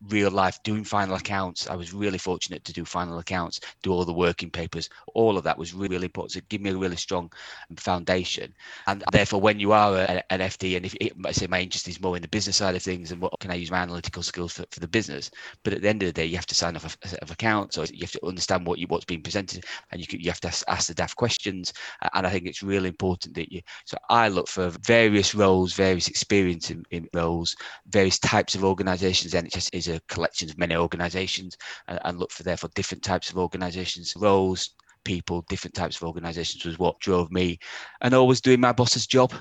real 0.08 0.30
life 0.30 0.62
doing 0.62 0.84
final 0.84 1.16
accounts. 1.16 1.68
I 1.68 1.74
was 1.74 1.92
really 1.92 2.18
fortunate 2.18 2.64
to 2.64 2.72
do 2.72 2.84
final 2.84 3.18
accounts, 3.18 3.60
do 3.82 3.92
all 3.92 4.04
the 4.04 4.12
working 4.12 4.50
papers. 4.50 4.88
All 5.14 5.36
of 5.36 5.44
that 5.44 5.58
was 5.58 5.74
really, 5.74 5.96
really 5.96 6.06
important. 6.06 6.32
So 6.32 6.40
give 6.48 6.60
me 6.60 6.70
a 6.70 6.76
really 6.76 6.96
strong 6.96 7.32
foundation. 7.76 8.54
And 8.86 9.02
therefore, 9.12 9.40
when 9.40 9.58
you 9.58 9.72
are 9.72 9.96
an 10.30 10.40
FD, 10.40 10.76
and 10.76 10.86
if 10.86 10.94
I 11.24 11.32
say 11.32 11.46
my 11.46 11.60
interest 11.60 11.88
is 11.88 12.00
more 12.00 12.16
in 12.16 12.22
the 12.22 12.28
business 12.28 12.56
side 12.56 12.76
of 12.76 12.82
things 12.82 13.10
and 13.10 13.20
what 13.20 13.38
can 13.40 13.50
I 13.50 13.54
use 13.54 13.70
my 13.70 13.78
analytical 13.78 14.22
skills 14.22 14.52
for, 14.52 14.64
for 14.70 14.80
the 14.80 14.88
business, 14.88 15.30
but 15.64 15.72
at 15.72 15.82
the 15.82 15.88
end 15.88 16.02
of 16.02 16.06
the 16.06 16.12
day, 16.12 16.26
you 16.26 16.36
have 16.36 16.46
to 16.46 16.54
sign 16.54 16.76
off 16.76 16.96
a, 17.02 17.08
set 17.08 17.20
of 17.20 17.30
accounts, 17.30 17.76
or 17.76 17.84
you 17.86 18.00
have 18.00 18.12
to 18.12 18.26
understand 18.26 18.66
what 18.66 18.78
you 18.78 18.86
what's 18.88 19.04
being 19.04 19.22
presented, 19.22 19.64
and 19.90 20.00
you 20.00 20.06
can, 20.06 20.20
you 20.20 20.30
have 20.30 20.40
to 20.40 20.48
ask, 20.68 20.88
the 20.88 20.94
daft 20.94 21.16
questions. 21.16 21.72
And 22.14 22.26
I 22.26 22.30
think 22.30 22.46
it's 22.46 22.62
really 22.62 22.88
important 22.88 23.34
that 23.34 23.52
you. 23.52 23.60
So 23.84 23.96
I 24.08 24.28
look 24.28 24.48
for 24.48 24.70
various 24.82 25.34
roles, 25.34 25.74
various 25.74 26.08
experience 26.08 26.70
in, 26.70 26.84
in 26.90 27.08
roles, 27.12 27.56
various 27.88 28.18
types 28.18 28.54
of 28.54 28.64
organisations. 28.64 29.34
NHS 29.34 29.70
is 29.72 29.87
a 29.88 30.00
collection 30.08 30.50
of 30.50 30.58
many 30.58 30.76
organizations 30.76 31.56
and, 31.86 31.98
and 32.04 32.18
look 32.18 32.30
for 32.30 32.42
therefore 32.42 32.70
different 32.74 33.02
types 33.02 33.30
of 33.30 33.38
organizations 33.38 34.14
roles 34.16 34.74
people 35.04 35.42
different 35.48 35.74
types 35.74 35.96
of 35.96 36.02
organizations 36.02 36.64
was 36.64 36.78
what 36.78 36.98
drove 37.00 37.30
me 37.32 37.58
and 38.02 38.14
always 38.14 38.40
doing 38.40 38.60
my 38.60 38.72
boss's 38.72 39.06
job. 39.06 39.32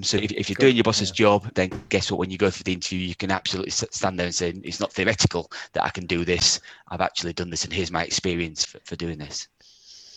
So 0.00 0.16
if, 0.16 0.30
if 0.32 0.48
you're 0.48 0.56
doing 0.60 0.76
your 0.76 0.84
boss's 0.84 1.10
yeah. 1.10 1.24
job 1.24 1.50
then 1.54 1.70
guess 1.88 2.10
what? 2.10 2.18
When 2.18 2.30
you 2.30 2.38
go 2.38 2.50
for 2.50 2.62
the 2.62 2.72
interview 2.72 3.06
you 3.06 3.16
can 3.16 3.30
absolutely 3.30 3.72
stand 3.72 4.18
there 4.18 4.26
and 4.26 4.34
say 4.34 4.50
it's 4.62 4.80
not 4.80 4.92
theoretical 4.92 5.50
that 5.72 5.84
i 5.84 5.90
can 5.90 6.06
do 6.06 6.24
this. 6.24 6.60
I've 6.88 7.00
actually 7.00 7.32
done 7.32 7.50
this 7.50 7.64
and 7.64 7.72
here's 7.72 7.90
my 7.90 8.04
experience 8.04 8.64
for, 8.64 8.78
for 8.84 8.96
doing 8.96 9.18
this. 9.18 9.48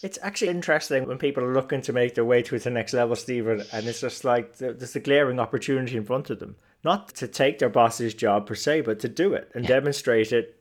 It's 0.03 0.19
actually 0.21 0.49
interesting 0.49 1.07
when 1.07 1.19
people 1.19 1.43
are 1.43 1.53
looking 1.53 1.81
to 1.83 1.93
make 1.93 2.15
their 2.15 2.25
way 2.25 2.41
to 2.41 2.57
the 2.57 2.71
next 2.71 2.93
level, 2.93 3.15
Stephen, 3.15 3.63
and 3.71 3.87
it's 3.87 4.01
just 4.01 4.23
like 4.23 4.57
there's 4.57 4.95
a 4.95 4.99
glaring 4.99 5.39
opportunity 5.39 5.95
in 5.95 6.05
front 6.05 6.31
of 6.31 6.39
them 6.39 6.55
not 6.83 7.13
to 7.15 7.27
take 7.27 7.59
their 7.59 7.69
boss's 7.69 8.13
job 8.13 8.47
per 8.47 8.55
se, 8.55 8.81
but 8.81 8.99
to 8.99 9.07
do 9.07 9.33
it 9.33 9.51
and 9.53 9.63
yeah. 9.63 9.69
demonstrate 9.69 10.31
it. 10.31 10.57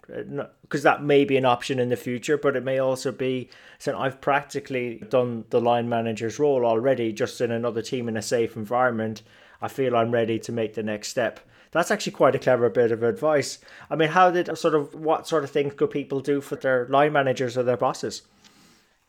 Because 0.63 0.85
uh, 0.85 0.91
that 0.91 1.03
may 1.03 1.25
be 1.25 1.37
an 1.37 1.45
option 1.45 1.79
in 1.79 1.89
the 1.89 1.97
future, 1.97 2.37
but 2.37 2.57
it 2.57 2.65
may 2.65 2.79
also 2.79 3.13
be. 3.13 3.49
So 3.79 3.99
I've 3.99 4.21
practically 4.21 5.03
done 5.09 5.45
the 5.51 5.61
line 5.61 5.89
manager's 5.89 6.39
role 6.39 6.67
already, 6.67 7.13
just 7.13 7.41
in 7.41 7.51
another 7.51 7.83
team 7.83 8.09
in 8.09 8.17
a 8.17 8.23
safe 8.23 8.57
environment. 8.57 9.23
I 9.63 9.69
feel 9.69 9.97
I'm 9.97 10.11
ready 10.11 10.39
to 10.41 10.53
make 10.53 10.75
the 10.75 10.83
next 10.83 11.09
step. 11.09 11.41
That's 11.73 11.91
actually 11.91 12.13
quite 12.13 12.35
a 12.35 12.41
clever 12.41 12.69
bit 12.69 12.91
of 12.91 13.03
advice. 13.03 13.59
I 13.89 13.97
mean, 13.97 14.09
how 14.09 14.31
did 14.31 14.57
sort 14.59 14.75
of 14.75 14.95
what 14.95 15.29
sort 15.29 15.45
of 15.45 15.51
things 15.51 15.75
could 15.75 15.91
people 15.91 16.21
do 16.21 16.41
for 16.41 16.57
their 16.57 16.87
line 16.89 17.13
managers 17.13 17.57
or 17.57 17.63
their 17.63 17.77
bosses? 17.77 18.23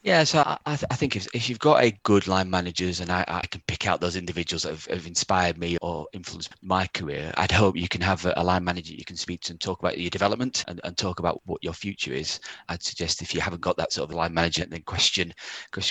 Yeah, 0.03 0.23
so 0.23 0.41
I, 0.65 0.75
th- 0.75 0.87
I 0.89 0.95
think 0.95 1.15
if, 1.15 1.27
if 1.31 1.47
you've 1.47 1.59
got 1.59 1.83
a 1.83 1.91
good 2.01 2.25
line 2.25 2.49
managers 2.49 3.01
and 3.01 3.11
I, 3.11 3.23
I 3.27 3.41
can 3.41 3.61
pick 3.67 3.85
out 3.85 4.01
those 4.01 4.15
individuals 4.15 4.63
that 4.63 4.71
have, 4.71 4.85
have, 4.85 5.05
inspired 5.05 5.59
me 5.59 5.77
or 5.79 6.07
influenced 6.11 6.49
my 6.63 6.87
career, 6.87 7.31
I'd 7.37 7.51
hope 7.51 7.77
you 7.77 7.87
can 7.87 8.01
have 8.01 8.25
a, 8.25 8.33
a, 8.35 8.43
line 8.43 8.63
manager 8.63 8.95
you 8.95 9.05
can 9.05 9.15
speak 9.15 9.41
to 9.41 9.53
and 9.53 9.61
talk 9.61 9.77
about 9.77 9.99
your 9.99 10.09
development 10.09 10.65
and, 10.67 10.81
and 10.83 10.97
talk 10.97 11.19
about 11.19 11.39
what 11.45 11.63
your 11.63 11.73
future 11.73 12.13
is. 12.13 12.39
I'd 12.67 12.81
suggest 12.81 13.21
if 13.21 13.35
you 13.35 13.41
haven't 13.41 13.61
got 13.61 13.77
that 13.77 13.93
sort 13.93 14.09
of 14.09 14.15
line 14.15 14.33
manager, 14.33 14.65
then 14.65 14.81
question 14.81 15.35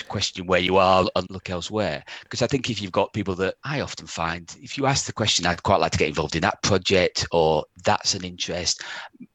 question 0.09 0.45
where 0.45 0.59
you 0.59 0.75
are 0.75 1.05
and 1.15 1.27
look 1.29 1.49
elsewhere. 1.49 2.03
Because 2.23 2.41
I 2.41 2.47
think 2.47 2.69
if 2.69 2.81
you've 2.81 2.91
got 2.91 3.13
people 3.13 3.35
that 3.35 3.55
I 3.63 3.79
often 3.79 4.07
find, 4.07 4.53
if 4.61 4.77
you 4.77 4.87
ask 4.87 5.05
the 5.05 5.13
question, 5.13 5.45
I'd 5.45 5.63
quite 5.63 5.79
like 5.79 5.93
to 5.93 5.97
get 5.97 6.09
involved 6.09 6.35
in 6.35 6.41
that 6.41 6.61
project 6.63 7.25
or 7.31 7.63
that's 7.85 8.13
an 8.13 8.25
interest, 8.25 8.83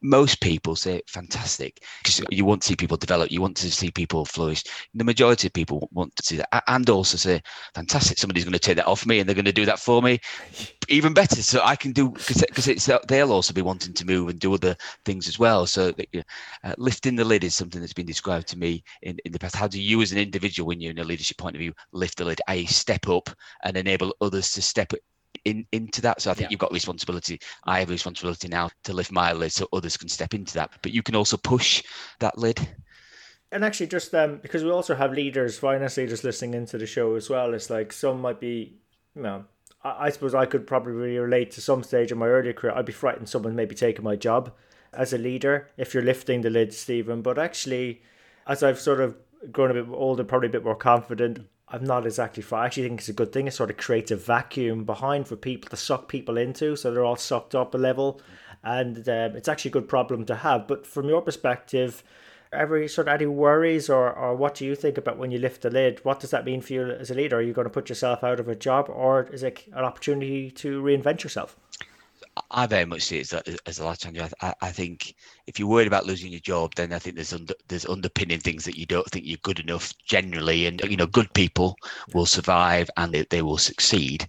most 0.03 0.39
people 0.39 0.75
say 0.75 1.01
fantastic 1.07 1.83
because 2.03 2.21
you 2.29 2.45
want 2.45 2.61
to 2.61 2.67
see 2.67 2.75
people 2.75 2.97
develop, 2.97 3.31
you 3.31 3.41
want 3.41 3.57
to 3.57 3.71
see 3.71 3.89
people 3.89 4.23
flourish 4.23 4.65
the 4.93 5.03
majority 5.03 5.47
of 5.47 5.53
people 5.53 5.89
want 5.91 6.15
to 6.15 6.23
see 6.23 6.37
that 6.37 6.63
and 6.67 6.89
also 6.89 7.17
say, 7.17 7.41
fantastic, 7.73 8.17
somebody's 8.17 8.43
going 8.43 8.53
to 8.53 8.59
take 8.59 8.77
that 8.77 8.87
off 8.87 9.05
me 9.05 9.19
and 9.19 9.27
they're 9.27 9.35
going 9.35 9.45
to 9.45 9.51
do 9.51 9.65
that 9.65 9.79
for 9.79 10.01
me. 10.01 10.19
Even 10.89 11.13
better. 11.13 11.41
So 11.41 11.61
I 11.63 11.75
can 11.75 11.91
do, 11.91 12.09
because 12.09 12.67
it's 12.67 12.89
they'll 13.07 13.31
also 13.31 13.53
be 13.53 13.61
wanting 13.61 13.93
to 13.93 14.05
move 14.05 14.29
and 14.29 14.39
do 14.39 14.53
other 14.53 14.75
things 15.05 15.27
as 15.27 15.37
well. 15.37 15.65
So 15.65 15.93
uh, 16.63 16.73
lifting 16.77 17.15
the 17.15 17.25
lid 17.25 17.43
is 17.43 17.55
something 17.55 17.81
that's 17.81 17.93
been 17.93 18.05
described 18.05 18.47
to 18.49 18.57
me 18.57 18.83
in, 19.01 19.17
in 19.25 19.31
the 19.31 19.39
past. 19.39 19.55
How 19.55 19.67
do 19.67 19.81
you, 19.81 20.01
as 20.01 20.11
an 20.11 20.17
individual, 20.17 20.67
when 20.67 20.79
you're 20.79 20.91
in 20.91 20.99
a 20.99 21.03
leadership 21.03 21.37
point 21.37 21.55
of 21.55 21.59
view, 21.59 21.73
lift 21.91 22.17
the 22.17 22.25
lid, 22.25 22.41
i.e., 22.47 22.65
step 22.65 23.07
up 23.07 23.29
and 23.63 23.75
enable 23.75 24.15
others 24.21 24.51
to 24.51 24.61
step 24.61 24.93
in, 25.45 25.65
into 25.71 26.01
that. 26.01 26.21
So 26.21 26.31
I 26.31 26.33
think 26.33 26.47
yeah. 26.47 26.51
you've 26.51 26.59
got 26.59 26.71
responsibility. 26.71 27.39
I 27.65 27.79
have 27.79 27.89
a 27.89 27.93
responsibility 27.93 28.47
now 28.47 28.69
to 28.83 28.93
lift 28.93 29.11
my 29.11 29.33
lid 29.33 29.51
so 29.51 29.67
others 29.73 29.97
can 29.97 30.09
step 30.09 30.33
into 30.33 30.53
that. 30.55 30.71
But 30.81 30.91
you 30.91 31.03
can 31.03 31.15
also 31.15 31.37
push 31.37 31.83
that 32.19 32.37
lid. 32.37 32.59
And 33.51 33.63
actually, 33.63 33.87
just 33.87 34.13
um, 34.13 34.39
because 34.41 34.63
we 34.63 34.71
also 34.71 34.95
have 34.95 35.13
leaders, 35.13 35.57
finance 35.57 35.97
leaders 35.97 36.23
listening 36.23 36.53
into 36.53 36.77
the 36.77 36.85
show 36.85 37.15
as 37.15 37.29
well, 37.29 37.53
it's 37.53 37.69
like 37.69 37.93
some 37.93 38.19
might 38.19 38.39
be, 38.39 38.77
you 39.15 39.21
know, 39.21 39.45
I, 39.83 40.07
I 40.07 40.09
suppose 40.09 40.35
I 40.35 40.45
could 40.45 40.67
probably 40.67 41.17
relate 41.17 41.51
to 41.51 41.61
some 41.61 41.83
stage 41.83 42.11
in 42.11 42.17
my 42.17 42.27
earlier 42.27 42.53
career. 42.53 42.73
I'd 42.73 42.85
be 42.85 42.91
frightened 42.91 43.29
someone 43.29 43.55
maybe 43.55 43.75
taking 43.75 44.03
my 44.03 44.15
job 44.17 44.51
as 44.93 45.13
a 45.13 45.17
leader 45.17 45.69
if 45.77 45.93
you're 45.93 46.03
lifting 46.03 46.41
the 46.41 46.49
lid, 46.49 46.73
Stephen. 46.73 47.21
But 47.21 47.39
actually, 47.39 48.01
as 48.47 48.63
I've 48.63 48.79
sort 48.79 48.99
of 48.99 49.15
grown 49.51 49.71
a 49.71 49.75
bit 49.75 49.87
older, 49.89 50.23
probably 50.23 50.49
a 50.49 50.51
bit 50.51 50.65
more 50.65 50.75
confident, 50.75 51.47
I'm 51.69 51.83
not 51.83 52.05
exactly 52.05 52.43
for. 52.43 52.55
I 52.55 52.65
actually 52.65 52.83
think 52.83 52.99
it's 52.99 53.09
a 53.09 53.13
good 53.13 53.33
thing. 53.33 53.47
It 53.47 53.53
sort 53.53 53.69
of 53.69 53.77
creates 53.77 54.11
a 54.11 54.15
vacuum 54.15 54.85
behind 54.85 55.27
for 55.27 55.35
people 55.35 55.69
to 55.69 55.77
suck 55.77 56.07
people 56.07 56.37
into, 56.37 56.75
so 56.75 56.91
they're 56.91 57.03
all 57.03 57.17
sucked 57.17 57.55
up 57.55 57.75
a 57.75 57.77
level, 57.77 58.21
and 58.63 59.07
um, 59.09 59.35
it's 59.35 59.49
actually 59.49 59.69
a 59.69 59.73
good 59.73 59.89
problem 59.89 60.25
to 60.25 60.35
have. 60.35 60.67
But 60.67 60.87
from 60.87 61.09
your 61.09 61.21
perspective, 61.21 62.03
ever 62.51 62.87
sort 62.87 63.07
of 63.07 63.13
any 63.13 63.25
worries 63.25 63.89
or, 63.89 64.11
or 64.11 64.35
what 64.35 64.55
do 64.55 64.65
you 64.65 64.75
think 64.75 64.97
about 64.97 65.17
when 65.17 65.31
you 65.31 65.39
lift 65.39 65.61
the 65.61 65.69
lid? 65.69 66.03
What 66.03 66.19
does 66.19 66.31
that 66.31 66.45
mean 66.45 66.61
for 66.61 66.73
you 66.73 66.89
as 66.91 67.11
a 67.11 67.13
leader? 67.13 67.37
Are 67.37 67.41
you 67.41 67.53
going 67.53 67.65
to 67.65 67.73
put 67.73 67.89
yourself 67.89 68.23
out 68.23 68.39
of 68.39 68.47
a 68.47 68.55
job 68.55 68.89
or 68.89 69.23
is 69.31 69.43
it 69.43 69.63
an 69.73 69.83
opportunity 69.83 70.51
to 70.51 70.81
reinvent 70.81 71.23
yourself? 71.23 71.55
I 72.49 72.65
very 72.65 72.85
much 72.85 73.03
see 73.03 73.19
it 73.19 73.33
as, 73.33 73.57
as 73.65 73.79
a 73.79 73.85
life 73.85 73.99
changer. 73.99 74.29
I, 74.41 74.53
I, 74.61 74.71
think 74.71 75.15
if 75.47 75.59
you're 75.59 75.67
worried 75.67 75.87
about 75.87 76.05
losing 76.05 76.31
your 76.31 76.39
job, 76.39 76.75
then 76.75 76.93
I 76.93 76.99
think 76.99 77.15
there's 77.15 77.33
under, 77.33 77.53
there's 77.67 77.85
underpinning 77.85 78.39
things 78.39 78.63
that 78.65 78.77
you 78.77 78.85
don't 78.85 79.09
think 79.09 79.25
you're 79.25 79.37
good 79.43 79.59
enough 79.59 79.93
generally, 80.05 80.65
and 80.65 80.81
you 80.83 80.95
know, 80.95 81.07
good 81.07 81.33
people 81.33 81.75
will 82.13 82.25
survive 82.25 82.89
and 82.95 83.11
they, 83.11 83.23
they 83.29 83.41
will 83.41 83.57
succeed, 83.57 84.27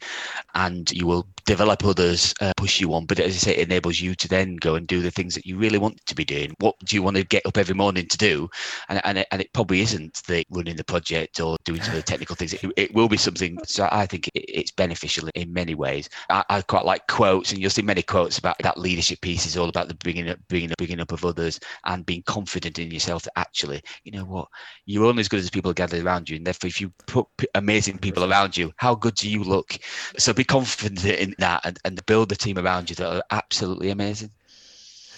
and 0.55 0.91
you 0.91 1.07
will 1.07 1.27
develop 1.47 1.85
others, 1.85 2.35
uh, 2.41 2.53
push 2.57 2.81
you 2.81 2.93
on. 2.93 3.07
But 3.07 3.21
as 3.21 3.35
I 3.35 3.39
say, 3.39 3.57
it 3.57 3.69
enables 3.69 4.01
you 4.01 4.15
to 4.17 4.29
then 4.29 4.57
go 4.57 4.75
and 4.75 4.87
do 4.87 5.01
the 5.01 5.11
things 5.11 5.35
that 5.35 5.47
you 5.47 5.57
really 5.57 5.79
want 5.79 6.05
to 6.05 6.15
be 6.15 6.25
doing. 6.25 6.55
What 6.59 6.75
do 6.85 6.97
you 6.97 7.03
want 7.03 7.17
to 7.17 7.25
get 7.25 7.47
up 7.47 7.57
every 7.57 7.75
morning 7.75 8.07
to 8.07 8.19
do? 8.19 8.51
And 8.89 9.01
and 9.05 9.19
it, 9.19 9.29
and 9.31 9.41
it 9.41 9.53
probably 9.53 9.81
isn't 9.81 10.23
the 10.27 10.45
running 10.51 10.77
the 10.77 10.85
project 10.85 11.41
or 11.41 11.57
doing 11.65 11.81
some 11.81 11.95
of 11.95 12.01
the 12.01 12.03
technical 12.13 12.37
things. 12.37 12.53
It, 12.53 12.73
it 12.77 12.95
will 12.95 13.09
be 13.09 13.17
something. 13.17 13.59
So 13.65 13.89
I 13.91 14.07
think 14.07 14.29
it, 14.35 14.45
it's 14.49 14.73
beneficial 14.73 15.29
in 15.35 15.53
many 15.53 15.75
ways. 15.75 16.11
I, 16.29 16.45
I 16.51 16.63
quite 16.63 16.85
like 16.85 17.07
quotes, 17.07 17.53
and 17.53 17.61
you'll 17.61 17.71
see 17.71 17.83
many 17.83 18.03
quotes 18.09 18.39
about 18.39 18.57
that 18.61 18.79
leadership 18.79 19.21
piece 19.21 19.47
is 19.47 19.57
all 19.57 19.69
about 19.69 19.87
the 19.87 19.95
bringing 19.95 20.29
up, 20.29 20.39
bringing 20.49 20.71
up, 20.73 20.79
bringing 20.79 21.01
up 21.01 21.13
of 21.13 21.25
others 21.25 21.61
and 21.85 22.07
being 22.07 22.23
confident 22.23 22.79
in 22.79 22.91
yourself 22.91 23.23
that 23.23 23.39
actually, 23.39 23.81
you 24.03 24.13
know 24.13 24.25
what, 24.25 24.49
you're 24.87 25.05
only 25.05 25.21
as 25.21 25.29
good 25.29 25.41
as 25.41 25.51
people 25.51 25.73
gathered 25.73 26.05
around 26.05 26.29
you. 26.29 26.37
And 26.37 26.47
therefore, 26.47 26.69
if 26.69 26.81
you 26.81 26.93
put 27.07 27.27
amazing 27.55 27.99
people 27.99 28.25
around 28.25 28.57
you, 28.57 28.73
how 28.77 28.95
good 28.95 29.15
do 29.15 29.31
you 29.31 29.45
look? 29.45 29.79
So 30.17 30.33
be 30.33 30.45
confident 30.45 31.05
in 31.05 31.35
that 31.39 31.61
and, 31.65 31.79
and 31.85 32.07
build 32.07 32.33
a 32.33 32.37
team 32.37 32.59
around 32.59 32.91
you 32.91 32.97
that 32.97 33.17
are 33.17 33.23
absolutely 33.31 33.91
amazing. 33.91 34.31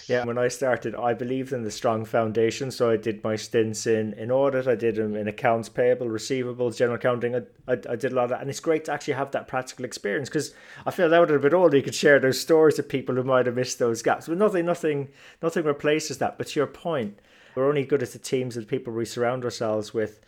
Yeah, 0.07 0.25
when 0.25 0.37
I 0.37 0.47
started, 0.47 0.95
I 0.95 1.13
believed 1.13 1.53
in 1.53 1.63
the 1.63 1.71
strong 1.71 2.05
foundation. 2.05 2.71
So 2.71 2.89
I 2.89 2.97
did 2.97 3.23
my 3.23 3.35
stints 3.35 3.87
in, 3.87 4.13
in 4.13 4.31
audit, 4.31 4.67
I 4.67 4.75
did 4.75 4.95
them 4.95 5.15
in 5.15 5.27
accounts 5.27 5.69
payable, 5.69 6.07
receivables, 6.07 6.77
general 6.77 6.95
accounting. 6.95 7.35
I, 7.35 7.41
I, 7.67 7.73
I 7.73 7.95
did 7.95 8.11
a 8.11 8.15
lot 8.15 8.25
of 8.25 8.29
that. 8.31 8.41
And 8.41 8.49
it's 8.49 8.59
great 8.59 8.85
to 8.85 8.93
actually 8.93 9.15
have 9.15 9.31
that 9.31 9.47
practical 9.47 9.85
experience 9.85 10.29
because 10.29 10.53
I 10.85 10.91
feel 10.91 11.09
that 11.09 11.31
a 11.31 11.39
bit 11.39 11.53
older, 11.53 11.77
you 11.77 11.83
could 11.83 11.95
share 11.95 12.19
those 12.19 12.39
stories 12.39 12.77
with 12.77 12.89
people 12.89 13.15
who 13.15 13.23
might 13.23 13.45
have 13.45 13.55
missed 13.55 13.79
those 13.79 14.01
gaps. 14.01 14.27
But 14.27 14.37
nothing, 14.37 14.65
nothing, 14.65 15.09
nothing 15.41 15.63
replaces 15.63 16.17
that. 16.19 16.37
But 16.37 16.47
to 16.47 16.59
your 16.59 16.67
point, 16.67 17.19
we're 17.55 17.67
only 17.67 17.85
good 17.85 18.01
as 18.01 18.13
the 18.13 18.19
teams 18.19 18.57
of 18.57 18.63
the 18.63 18.69
people 18.69 18.93
we 18.93 19.05
surround 19.05 19.43
ourselves 19.43 19.93
with. 19.93 20.21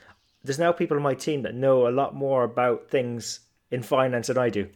There's 0.44 0.60
now 0.60 0.72
people 0.72 0.98
in 0.98 1.03
my 1.03 1.15
team 1.15 1.44
that 1.44 1.56
know 1.56 1.88
a 1.88 1.89
lot 1.89 2.13
more 2.13 2.44
about 2.44 2.89
things 2.89 3.39
in 3.72 3.82
finance 3.82 4.27
than 4.27 4.38
I 4.38 4.50
do. 4.50 4.70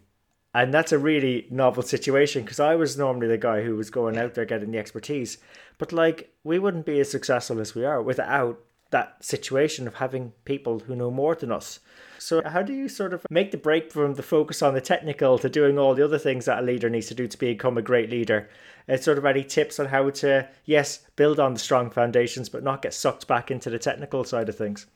And 0.58 0.74
that's 0.74 0.92
a 0.92 0.98
really 0.98 1.46
novel 1.52 1.84
situation 1.84 2.42
because 2.42 2.60
I 2.60 2.74
was 2.74 2.98
normally 2.98 3.28
the 3.28 3.38
guy 3.38 3.62
who 3.62 3.76
was 3.76 3.92
going 3.92 4.18
out 4.18 4.34
there 4.34 4.44
getting 4.44 4.72
the 4.72 4.80
expertise. 4.80 5.38
But 5.78 5.94
like, 5.94 6.34
we 6.44 6.58
wouldn't 6.58 6.88
be 6.88 7.00
as 7.00 7.12
successful 7.12 7.60
as 7.60 7.76
we 7.76 7.86
are 7.86 8.02
without 8.02 8.60
that 8.90 9.24
situation 9.24 9.88
of 9.88 9.94
having 9.94 10.34
people 10.46 10.80
who 10.80 10.96
know 10.96 11.12
more 11.12 11.36
than 11.36 11.52
us. 11.52 11.80
So, 12.18 12.42
how 12.44 12.64
do 12.64 12.74
you 12.74 12.90
sort 12.90 13.14
of 13.14 13.24
make 13.30 13.52
the 13.52 13.58
break 13.58 13.92
from 13.92 14.16
the 14.16 14.24
focus 14.24 14.64
on 14.64 14.74
the 14.74 14.82
technical 14.82 15.38
to 15.38 15.48
doing 15.48 15.78
all 15.78 15.94
the 15.94 16.04
other 16.04 16.18
things 16.18 16.46
that 16.46 16.58
a 16.58 16.66
leader 16.66 16.90
needs 16.90 17.06
to 17.10 17.14
do 17.14 17.28
to 17.28 17.38
become 17.38 17.78
a 17.78 17.84
great 17.84 18.10
leader? 18.10 18.50
And 18.88 19.00
sort 19.00 19.20
of 19.20 19.26
any 19.28 19.44
tips 19.44 19.80
on 19.80 19.86
how 19.86 20.10
to, 20.10 20.50
yes, 20.66 21.06
build 21.16 21.40
on 21.40 21.54
the 21.54 21.60
strong 21.60 21.92
foundations, 21.92 22.50
but 22.50 22.64
not 22.64 22.82
get 22.82 22.96
sucked 22.96 23.28
back 23.28 23.52
into 23.52 23.70
the 23.70 23.78
technical 23.78 24.24
side 24.24 24.50
of 24.50 24.58
things? 24.58 24.88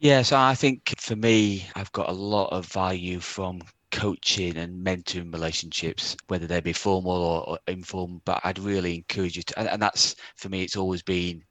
Yeah, 0.00 0.22
so 0.22 0.36
I 0.36 0.56
think 0.56 0.92
for 0.98 1.14
me, 1.14 1.68
I've 1.76 1.92
got 1.92 2.08
a 2.08 2.12
lot 2.12 2.48
of 2.48 2.66
value 2.66 3.20
from 3.20 3.62
coaching 3.90 4.56
and 4.56 4.84
mentoring 4.84 5.32
relationships, 5.32 6.16
whether 6.28 6.46
they 6.46 6.60
be 6.60 6.72
formal 6.72 7.12
or, 7.12 7.48
or 7.48 7.58
informal. 7.68 8.20
But 8.24 8.40
I'd 8.44 8.58
really 8.58 8.96
encourage 8.96 9.36
you 9.36 9.42
to, 9.42 9.58
and, 9.58 9.68
and 9.68 9.82
that's 9.82 10.16
for 10.36 10.48
me, 10.48 10.62
it's 10.62 10.76
always 10.76 11.02
been 11.02 11.44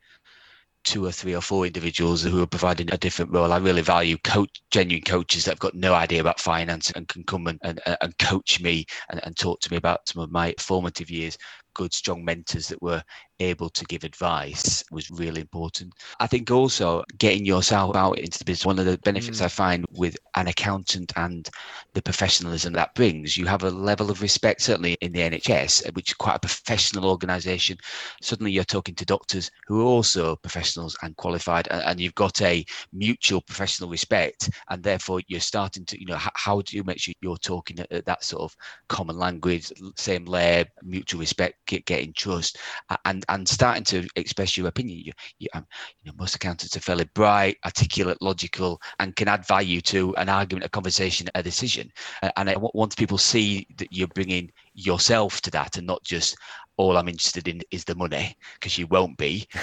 two 0.84 1.06
or 1.06 1.12
three 1.12 1.36
or 1.36 1.42
four 1.42 1.66
individuals 1.66 2.24
who 2.24 2.42
are 2.42 2.48
providing 2.48 2.92
a 2.92 2.98
different 2.98 3.32
role. 3.32 3.52
I 3.52 3.58
really 3.58 3.82
value 3.82 4.18
coach, 4.24 4.62
genuine 4.72 5.04
coaches 5.04 5.46
that 5.46 5.52
have 5.52 5.60
got 5.60 5.76
no 5.76 5.94
idea 5.94 6.22
about 6.22 6.40
finance 6.40 6.92
and 6.92 7.08
can 7.08 7.24
come 7.24 7.48
and, 7.48 7.60
and, 7.64 7.82
and 8.02 8.18
coach 8.18 8.62
me 8.62 8.86
and, 9.10 9.20
and 9.24 9.38
talk 9.38 9.60
to 9.62 9.72
me 9.72 9.78
about 9.78 10.08
some 10.08 10.22
of 10.22 10.32
my 10.32 10.56
formative 10.58 11.10
years. 11.10 11.38
Good, 11.74 11.94
strong 11.94 12.26
mentors 12.26 12.68
that 12.68 12.82
were 12.82 13.04
able 13.40 13.70
to 13.70 13.86
give 13.86 14.04
advice 14.04 14.84
was 14.92 15.10
really 15.10 15.42
important. 15.42 15.94
I 16.20 16.28
think 16.28 16.52
also 16.52 17.04
getting 17.18 17.46
yourself 17.46 17.96
out 17.96 18.20
into 18.20 18.38
the 18.38 18.46
business, 18.46 18.66
one 18.66 18.80
of 18.80 18.86
the 18.86 18.98
benefits 19.00 19.40
mm. 19.40 19.46
I 19.46 19.48
find 19.48 19.86
with 19.92 20.18
an 20.36 20.48
accountant 20.48 21.14
and 21.16 21.50
the 21.94 22.02
professionalism 22.02 22.74
that 22.74 22.94
brings, 22.96 23.38
you 23.38 23.46
have 23.46 23.64
a 23.64 23.70
level 23.70 24.12
of 24.12 24.22
respect, 24.22 24.62
certainly 24.62 24.98
in 25.02 25.12
the 25.14 25.22
NHS, 25.22 25.94
which 25.96 26.12
is 26.12 26.16
quite 26.16 26.36
a 26.36 26.40
professional 26.40 27.06
organisation. 27.06 27.78
Suddenly 28.22 28.52
you're 28.52 28.64
talking 28.64 28.96
to 28.96 29.06
doctors 29.06 29.50
who 29.68 29.82
are 29.82 29.86
also 29.86 30.36
professionals 30.36 30.98
and 31.02 31.16
qualified, 31.16 31.68
and, 31.70 31.82
and 31.84 32.00
you've 32.00 32.16
got 32.16 32.42
a 32.42 32.66
mutual 32.92 33.42
professional 33.42 33.90
respect, 33.90 34.50
and 34.70 34.84
therefore 34.84 35.22
you're 35.28 35.40
starting 35.40 35.86
to, 35.86 36.00
you 36.00 36.06
know, 36.06 36.18
how, 36.18 36.32
how 36.36 36.62
do 36.62 36.76
you 36.76 36.84
make 36.84 37.00
sure 37.00 37.14
you're 37.22 37.38
talking 37.38 37.80
at, 37.80 37.92
at 37.92 38.06
that 38.06 38.24
sort 38.24 38.44
of 38.44 38.56
common 38.90 39.18
language, 39.18 39.72
same 39.96 40.26
layer, 40.26 40.66
mutual 40.84 41.20
respect 41.20 41.56
get, 41.70 41.86
getting 41.86 42.14
trust 42.14 42.58
and 43.06 43.24
and 43.30 43.48
starting 43.48 43.84
to 43.86 44.08
express 44.16 44.58
your 44.58 44.68
opinion. 44.68 45.00
You, 45.00 45.12
you, 45.40 45.48
um, 45.54 45.66
you 46.02 46.12
know, 46.12 46.16
most 46.18 46.36
accountants 46.36 46.76
are 46.76 46.82
fairly 46.82 47.06
bright, 47.14 47.58
articulate, 47.66 48.22
logical, 48.22 48.82
and 49.00 49.16
can 49.16 49.28
add 49.28 49.46
value 49.48 49.82
to 49.82 50.16
an 50.16 50.30
argument, 50.30 50.66
a 50.66 50.70
conversation, 50.70 51.30
a 51.36 51.44
decision. 51.44 51.92
And 52.36 52.50
I, 52.50 52.56
once 52.58 52.96
people 52.96 53.18
see 53.18 53.68
that 53.78 53.92
you're 53.92 54.08
bringing 54.08 54.52
yourself 54.74 55.42
to 55.42 55.52
that 55.52 55.78
and 55.78 55.88
not 55.88 56.04
just 56.04 56.36
all 56.80 56.96
I'm 56.96 57.10
interested 57.10 57.50
in 57.50 57.62
is 57.72 57.84
the 57.84 57.94
money 57.96 58.34
because 58.54 58.78
you 58.78 58.88
won't 58.88 59.18
be. 59.18 59.48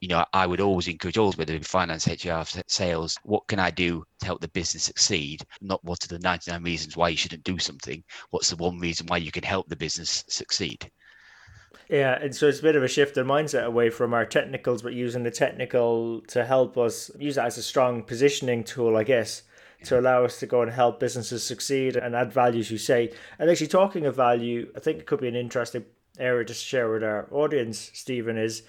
You 0.00 0.08
know, 0.08 0.24
I 0.32 0.48
would 0.48 0.60
always 0.60 0.88
encourage 0.88 1.16
all, 1.16 1.30
whether 1.32 1.54
it's 1.54 1.68
finance, 1.68 2.08
HR, 2.08 2.42
sales, 2.66 3.16
what 3.22 3.46
can 3.46 3.60
I 3.60 3.70
do 3.70 4.02
to 4.18 4.26
help 4.26 4.40
the 4.40 4.48
business 4.48 4.82
succeed? 4.82 5.44
Not 5.60 5.84
what 5.84 6.04
are 6.04 6.08
the 6.08 6.18
99 6.18 6.60
reasons 6.64 6.96
why 6.96 7.10
you 7.10 7.16
shouldn't 7.16 7.44
do 7.44 7.58
something. 7.58 8.02
What's 8.30 8.50
the 8.50 8.56
one 8.56 8.80
reason 8.80 9.06
why 9.06 9.18
you 9.18 9.30
can 9.30 9.44
help 9.44 9.68
the 9.68 9.76
business 9.76 10.24
succeed? 10.28 10.90
Yeah, 11.92 12.18
and 12.22 12.34
so 12.34 12.48
it's 12.48 12.60
a 12.60 12.62
bit 12.62 12.74
of 12.74 12.82
a 12.82 12.88
shift 12.88 13.18
in 13.18 13.26
mindset 13.26 13.66
away 13.66 13.90
from 13.90 14.14
our 14.14 14.24
technicals, 14.24 14.80
but 14.80 14.94
using 14.94 15.24
the 15.24 15.30
technical 15.30 16.22
to 16.28 16.42
help 16.42 16.78
us 16.78 17.10
use 17.18 17.36
it 17.36 17.42
as 17.44 17.58
a 17.58 17.62
strong 17.62 18.02
positioning 18.02 18.64
tool, 18.64 18.96
I 18.96 19.04
guess 19.04 19.42
to 19.84 20.00
allow 20.00 20.24
us 20.24 20.38
to 20.38 20.46
go 20.46 20.62
and 20.62 20.70
help 20.70 21.00
businesses 21.00 21.42
succeed 21.44 21.96
and 21.96 22.14
add 22.14 22.32
value, 22.32 22.60
as 22.60 22.70
you 22.70 22.78
say. 22.78 23.12
And 23.38 23.50
actually, 23.50 23.66
talking 23.66 24.06
of 24.06 24.16
value, 24.16 24.72
I 24.74 24.80
think 24.80 25.00
it 25.00 25.06
could 25.06 25.20
be 25.20 25.28
an 25.28 25.36
interesting 25.36 25.84
area 26.18 26.46
to 26.46 26.54
share 26.54 26.90
with 26.90 27.02
our 27.02 27.28
audience, 27.30 27.90
Stephen, 27.92 28.38
is 28.38 28.62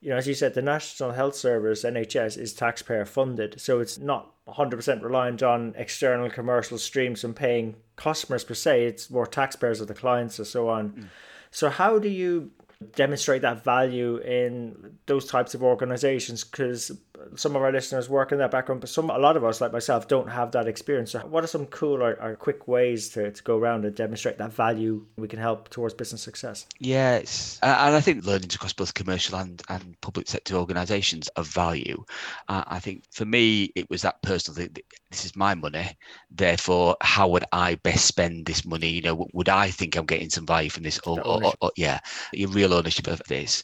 you 0.00 0.10
know, 0.10 0.16
as 0.16 0.26
you 0.26 0.34
said, 0.34 0.54
the 0.54 0.62
National 0.62 1.12
Health 1.12 1.36
Service, 1.36 1.84
NHS, 1.84 2.36
is 2.36 2.52
taxpayer 2.52 3.06
funded. 3.06 3.60
So 3.60 3.78
it's 3.78 3.98
not 3.98 4.34
100% 4.48 5.02
reliant 5.02 5.42
on 5.42 5.74
external 5.78 6.28
commercial 6.28 6.76
streams 6.76 7.22
and 7.22 7.36
paying 7.36 7.76
customers 7.96 8.42
per 8.42 8.54
se. 8.54 8.84
It's 8.84 9.10
more 9.10 9.26
taxpayers 9.26 9.80
of 9.80 9.86
the 9.86 9.94
clients 9.94 10.38
and 10.38 10.46
so 10.46 10.68
on. 10.68 10.90
Mm. 10.90 11.04
So, 11.50 11.70
how 11.70 11.98
do 11.98 12.08
you 12.08 12.50
demonstrate 12.92 13.42
that 13.42 13.64
value 13.64 14.18
in 14.18 14.96
those 15.06 15.26
types 15.26 15.54
of 15.54 15.62
organizations 15.62 16.44
because 16.44 16.90
some 17.36 17.56
of 17.56 17.62
our 17.62 17.72
listeners 17.72 18.08
work 18.08 18.32
in 18.32 18.38
that 18.38 18.50
background 18.50 18.80
but 18.80 18.90
some 18.90 19.10
a 19.10 19.18
lot 19.18 19.36
of 19.36 19.44
us 19.44 19.60
like 19.60 19.72
myself 19.72 20.08
don't 20.08 20.28
have 20.30 20.52
that 20.52 20.68
experience. 20.68 21.12
So 21.12 21.20
what 21.20 21.44
are 21.44 21.48
some 21.48 21.66
cool 21.66 22.02
or, 22.02 22.20
or 22.22 22.36
quick 22.36 22.68
ways 22.68 23.08
to, 23.10 23.30
to 23.30 23.42
go 23.42 23.58
around 23.58 23.84
and 23.84 23.94
demonstrate 23.94 24.38
that 24.38 24.52
value 24.52 25.04
we 25.16 25.28
can 25.28 25.38
help 25.38 25.68
towards 25.70 25.94
business 25.94 26.22
success? 26.22 26.66
Yes. 26.78 27.58
And 27.62 27.94
i 27.94 28.00
think 28.00 28.24
learnings 28.24 28.54
across 28.54 28.72
both 28.72 28.94
commercial 28.94 29.36
and, 29.38 29.62
and 29.68 30.00
public 30.00 30.28
sector 30.28 30.56
organizations 30.56 31.28
of 31.28 31.46
value. 31.46 32.04
Uh, 32.48 32.64
i 32.66 32.78
think 32.78 33.04
for 33.10 33.24
me 33.24 33.70
it 33.74 33.88
was 33.90 34.02
that 34.02 34.20
personal 34.22 34.56
thing 34.56 34.74
this 35.10 35.24
is 35.24 35.36
my 35.36 35.54
money 35.54 35.96
therefore 36.30 36.96
how 37.00 37.28
would 37.28 37.44
i 37.52 37.76
best 37.76 38.06
spend 38.06 38.46
this 38.46 38.64
money? 38.64 38.88
You 38.88 39.02
know 39.02 39.26
would 39.32 39.48
i 39.48 39.70
think 39.70 39.96
i'm 39.96 40.06
getting 40.06 40.30
some 40.30 40.46
value 40.46 40.70
from 40.70 40.82
this 40.82 40.98
or, 41.00 41.20
or, 41.20 41.44
or, 41.44 41.54
or 41.60 41.72
yeah 41.76 42.00
your 42.32 42.50
real 42.50 42.74
ownership 42.74 43.06
of 43.06 43.22
this. 43.28 43.62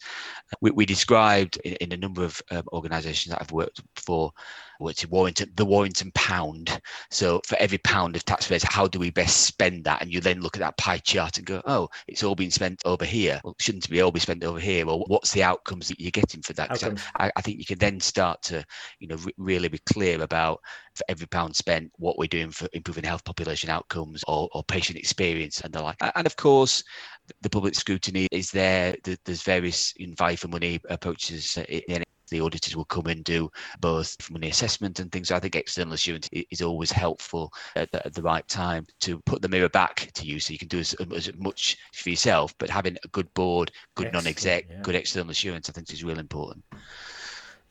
We, 0.60 0.70
we 0.72 0.86
described 0.86 1.58
in, 1.64 1.74
in, 1.74 1.92
a 1.92 1.96
number 1.96 2.24
of 2.24 2.42
um, 2.50 2.64
organizations 2.72 3.32
that 3.32 3.40
i've 3.40 3.49
worked 3.52 3.80
for 3.96 4.32
which 4.80 5.04
is 5.04 5.10
Warrington, 5.10 5.52
the 5.54 5.64
Warrington 5.64 6.10
pound. 6.14 6.80
So 7.10 7.40
for 7.46 7.56
every 7.56 7.78
pound 7.78 8.16
of 8.16 8.24
taxpayers, 8.24 8.62
how 8.62 8.88
do 8.88 8.98
we 8.98 9.10
best 9.10 9.42
spend 9.42 9.84
that? 9.84 10.00
And 10.00 10.12
you 10.12 10.20
then 10.20 10.40
look 10.40 10.56
at 10.56 10.60
that 10.60 10.78
pie 10.78 10.98
chart 10.98 11.36
and 11.36 11.46
go, 11.46 11.60
oh, 11.66 11.88
it's 12.08 12.22
all 12.22 12.34
been 12.34 12.50
spent 12.50 12.80
over 12.84 13.04
here. 13.04 13.40
Well, 13.44 13.56
shouldn't 13.60 13.84
it 13.84 13.90
be 13.90 14.00
all 14.00 14.10
be 14.10 14.20
spent 14.20 14.42
over 14.42 14.58
here? 14.58 14.86
Well, 14.86 15.04
what's 15.06 15.32
the 15.32 15.42
outcomes 15.42 15.88
that 15.88 16.00
you're 16.00 16.10
getting 16.10 16.42
for 16.42 16.54
that? 16.54 16.82
I, 17.16 17.30
I, 17.36 17.42
think 17.42 17.58
you 17.58 17.66
can 17.66 17.78
then 17.78 18.00
start 18.00 18.42
to, 18.44 18.64
you 18.98 19.08
know, 19.08 19.16
re- 19.16 19.34
really 19.36 19.68
be 19.68 19.78
clear 19.78 20.22
about 20.22 20.60
for 20.94 21.04
every 21.08 21.26
pound 21.26 21.54
spent, 21.54 21.92
what 21.98 22.18
we're 22.18 22.26
doing 22.26 22.50
for 22.50 22.68
improving 22.72 23.04
health 23.04 23.24
population 23.24 23.70
outcomes 23.70 24.24
or, 24.26 24.48
or 24.52 24.64
patient 24.64 24.98
experience 24.98 25.60
and 25.60 25.72
the 25.72 25.82
like. 25.82 25.96
And 26.14 26.26
of 26.26 26.36
course, 26.36 26.82
the 27.42 27.50
public 27.50 27.74
scrutiny 27.74 28.28
is 28.32 28.50
there. 28.50 28.96
There's 29.24 29.42
various 29.42 29.92
in 29.98 30.14
value 30.14 30.36
for 30.36 30.48
money 30.48 30.80
approaches 30.88 31.58
in 31.68 32.02
the 32.30 32.40
auditors 32.40 32.76
will 32.76 32.84
come 32.84 33.06
and 33.06 33.24
do 33.24 33.50
both 33.80 34.16
money 34.30 34.48
assessment 34.48 35.00
and 35.00 35.10
things. 35.12 35.28
So 35.28 35.36
I 35.36 35.40
think 35.40 35.56
external 35.56 35.94
assurance 35.94 36.28
is 36.32 36.62
always 36.62 36.90
helpful 36.90 37.52
at 37.76 37.90
the, 37.92 38.04
at 38.06 38.14
the, 38.14 38.22
right 38.22 38.46
time 38.48 38.86
to 39.00 39.18
put 39.20 39.40
the 39.40 39.48
mirror 39.48 39.68
back 39.68 40.10
to 40.14 40.26
you 40.26 40.40
so 40.40 40.52
you 40.52 40.58
can 40.58 40.68
do 40.68 40.78
as, 40.78 40.94
as 41.14 41.30
much 41.38 41.78
for 41.94 42.10
yourself, 42.10 42.54
but 42.58 42.68
having 42.68 42.96
a 43.02 43.08
good 43.08 43.32
board, 43.34 43.72
good 43.94 44.08
Excellent, 44.08 44.24
non-exec, 44.24 44.66
yeah. 44.68 44.80
good 44.82 44.94
external 44.94 45.30
assurance, 45.30 45.68
I 45.68 45.72
think 45.72 45.90
is 45.92 46.04
really 46.04 46.20
important. 46.20 46.64